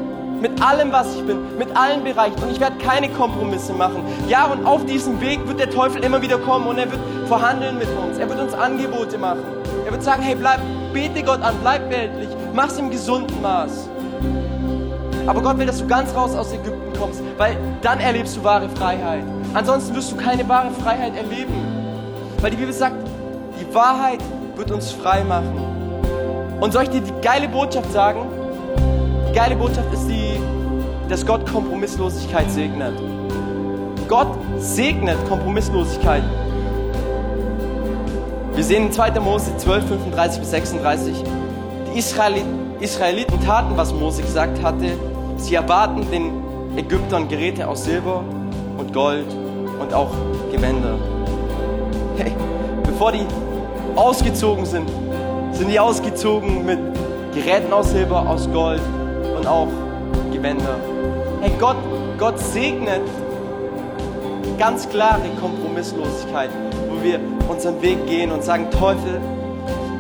mit 0.45 0.61
allem, 0.63 0.93
was 0.93 1.15
ich 1.17 1.25
bin, 1.25 1.57
mit 1.57 1.75
allen 1.75 2.05
Bereichen. 2.05 2.37
Und 2.43 2.51
ich 2.51 2.61
werde 2.61 2.77
keine 2.77 3.09
Kompromisse 3.09 3.73
machen. 3.73 4.05
Ja, 4.29 4.45
und 4.45 4.67
auf 4.67 4.85
diesem 4.85 5.19
Weg 5.23 5.41
wird 5.49 5.59
der 5.59 5.71
Teufel 5.71 6.05
immer 6.05 6.21
wieder 6.21 6.37
kommen 6.37 6.67
und 6.67 6.77
er 6.77 6.91
wird 6.91 7.01
verhandeln 7.27 7.79
mit 7.79 7.89
uns. 7.97 8.19
Er 8.19 8.29
wird 8.29 8.39
uns 8.39 8.53
Angebote 8.53 9.17
machen. 9.17 9.43
Er 9.87 9.93
wird 9.93 10.03
sagen, 10.03 10.23
hey, 10.23 10.35
bleib, 10.35 10.61
bete 10.93 11.23
Gott 11.23 11.41
an, 11.41 11.55
bleib 11.63 11.89
weltlich, 11.91 12.29
mach's 12.53 12.77
im 12.77 12.91
gesunden 12.91 13.41
Maß. 13.41 13.89
Aber 15.27 15.41
Gott 15.41 15.57
will, 15.57 15.65
dass 15.65 15.79
du 15.79 15.87
ganz 15.87 16.15
raus 16.15 16.35
aus 16.35 16.53
Ägypten 16.53 16.93
kommst, 16.99 17.23
weil 17.39 17.57
dann 17.81 17.99
erlebst 17.99 18.37
du 18.37 18.45
wahre 18.45 18.69
Freiheit. 18.69 19.25
Ansonsten 19.55 19.97
wirst 19.97 20.13
du 20.13 20.17
keine 20.17 20.47
wahre 20.47 20.73
Freiheit 20.73 21.17
erleben. 21.17 21.55
Weil 22.43 22.51
die 22.51 22.59
Bibel 22.59 22.75
sagt, 22.75 22.97
die 23.59 23.75
Wahrheit 23.75 24.21
wird 24.57 24.71
uns 24.71 24.93
frei 24.93 25.25
machen. 25.25 25.74
Und 26.61 26.73
soll 26.73 26.85
ich 26.85 26.91
dir 26.91 27.01
die 27.01 27.13
geile 27.21 27.49
Botschaft 27.49 27.93
sagen? 27.93 28.21
Die 29.29 29.35
geile 29.35 29.57
Botschaft 29.57 29.93
ist 29.93 30.07
die, 30.07 30.39
dass 31.09 31.27
Gott 31.27 31.51
Kompromisslosigkeit 31.51 32.51
segnet. 32.51 32.95
Gott 34.09 34.29
segnet 34.59 35.17
Kompromisslosigkeit. 35.29 36.23
Wir 38.55 38.63
sehen 38.63 38.87
in 38.87 38.93
2. 38.93 39.19
Mose 39.21 39.57
12, 39.57 39.85
35 39.89 40.41
bis 40.41 40.51
36, 40.51 41.25
die 41.93 41.99
Israeliten 41.99 43.45
taten, 43.45 43.77
was 43.77 43.93
Mose 43.93 44.23
gesagt 44.23 44.63
hatte. 44.63 44.93
Sie 45.37 45.57
erbaten 45.57 46.09
den 46.11 46.31
Ägyptern 46.77 47.29
Geräte 47.29 47.67
aus 47.67 47.85
Silber 47.85 48.23
und 48.79 48.93
Gold 48.93 49.27
und 49.81 49.93
auch 49.93 50.11
Gewänder. 50.53 50.97
Hey, 52.17 52.33
bevor 52.85 53.11
die 53.13 53.27
ausgezogen 53.97 54.65
sind, 54.65 54.89
sind 55.55 55.69
die 55.69 55.79
ausgezogen 55.79 56.65
mit 56.65 56.79
Geräten 57.33 57.73
aus 57.73 57.91
Silber, 57.91 58.29
aus 58.29 58.51
Gold 58.53 58.83
und 59.37 59.47
auch 59.47 59.69
Gewänder. 60.33 60.77
Hey, 61.41 61.53
Gott, 61.59 61.77
Gott 62.19 62.39
segnet 62.39 63.03
ganz 64.59 64.89
klare 64.89 65.23
Kompromisslosigkeit, 65.41 66.51
wo 66.89 67.03
wir 67.03 67.21
unseren 67.49 67.81
Weg 67.83 68.07
gehen 68.07 68.33
und 68.33 68.43
sagen, 68.43 68.71
Teufel, 68.71 69.21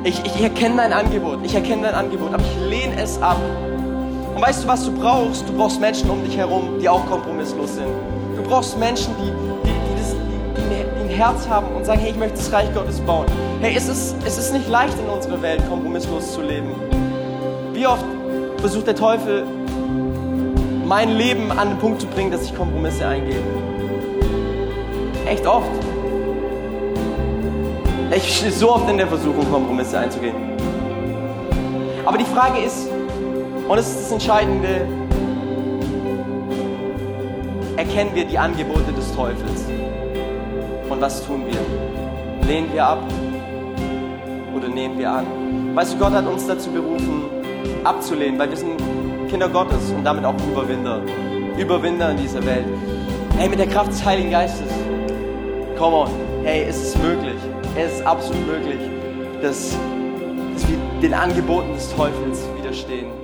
ich, 0.05 0.21
ich 0.25 0.43
erkenne 0.43 0.77
dein 0.77 0.93
Angebot, 0.93 1.39
ich 1.45 1.55
erkenne 1.55 1.83
dein 1.83 1.95
Angebot, 1.95 2.35
aber 2.35 2.43
ich 2.43 2.69
lehne 2.69 3.01
es 3.01 3.21
ab. 3.23 3.41
Und 4.35 4.43
weißt 4.43 4.65
du, 4.65 4.69
was 4.69 4.85
du 4.85 4.93
brauchst? 4.93 5.49
Du 5.49 5.53
brauchst 5.53 5.81
Menschen 5.81 6.11
um 6.11 6.23
dich 6.25 6.37
herum, 6.37 6.79
die 6.81 6.89
auch 6.89 7.07
kompromisslos 7.07 7.77
sind. 7.77 7.89
Du 8.37 8.43
brauchst 8.43 8.79
Menschen, 8.79 9.15
die, 9.21 9.54
Herz 11.15 11.49
haben 11.49 11.69
und 11.75 11.87
sagen, 11.87 12.01
hey, 12.01 12.11
ich 12.11 12.17
möchte 12.17 12.37
das 12.37 12.53
Reich 12.53 12.73
Gottes 12.75 13.01
bauen. 13.01 13.27
Hey, 13.61 13.75
es 13.77 13.89
ist, 13.89 14.17
es 14.27 14.37
ist 14.37 14.53
nicht 14.53 14.69
leicht 14.69 14.99
in 14.99 15.09
unserer 15.09 15.41
Welt, 15.43 15.63
kompromisslos 15.69 16.33
zu 16.33 16.43
leben. 16.43 16.71
Wie 17.73 17.87
oft 17.87 18.05
versucht 18.59 18.87
der 18.87 18.97
Teufel, 18.97 19.45
mein 20.85 21.17
Leben 21.17 21.51
an 21.53 21.71
den 21.71 21.79
Punkt 21.79 22.01
zu 22.01 22.07
bringen, 22.09 22.31
dass 22.31 22.43
ich 22.43 22.55
Kompromisse 22.55 23.07
eingehe? 23.07 23.41
Echt 25.27 25.47
oft. 25.47 25.71
Ich 28.15 28.37
stehe 28.37 28.53
so 28.53 28.75
oft 28.75 28.89
in 28.91 28.99
der 28.99 29.07
Versuchung, 29.07 29.51
Kompromisse 29.51 29.99
einzugehen. 29.99 30.35
Aber 32.05 32.19
die 32.19 32.25
Frage 32.25 32.61
ist, 32.61 32.89
und 33.67 33.79
es 33.79 33.89
ist 33.89 34.03
das 34.03 34.13
Entscheidende, 34.13 34.87
erkennen 37.77 38.11
wir 38.15 38.25
die 38.25 38.39
Angebote 38.39 38.93
des 38.95 39.15
Teufels? 39.15 39.64
Und 40.95 41.01
was 41.01 41.27
tun 41.27 41.43
wir? 41.45 42.47
Lehnen 42.47 42.73
wir 42.73 42.87
ab 42.87 43.03
oder 44.55 44.69
nehmen 44.69 44.97
wir 44.97 45.11
an? 45.11 45.27
Weißt 45.75 45.95
du, 45.95 45.99
Gott 45.99 46.13
hat 46.13 46.25
uns 46.25 46.47
dazu 46.47 46.71
berufen, 46.71 47.25
abzulehnen, 47.83 48.39
weil 48.39 48.51
wir 48.51 48.57
sind 48.57 48.81
Kinder 49.29 49.49
Gottes 49.49 49.91
und 49.91 50.05
damit 50.05 50.25
auch 50.25 50.37
Überwinder. 50.53 51.03
Überwinder 51.59 52.13
in 52.13 52.19
dieser 52.19 52.47
Welt. 52.47 52.67
Hey, 53.37 53.49
mit 53.49 53.59
der 53.59 53.67
Kraft 53.67 53.91
des 53.91 54.05
Heiligen 54.05 54.31
Geistes. 54.31 54.71
Come 55.77 55.97
on. 55.97 56.11
Hey, 56.45 56.65
es 56.69 56.81
ist 56.81 57.03
möglich. 57.03 57.41
Es 57.75 57.95
ist 57.95 58.07
absolut 58.07 58.47
möglich, 58.47 58.79
dass, 59.43 59.77
dass 60.53 60.69
wir 60.69 60.79
den 61.03 61.13
Angeboten 61.13 61.75
des 61.75 61.93
Teufels 61.93 62.47
widerstehen. 62.57 63.24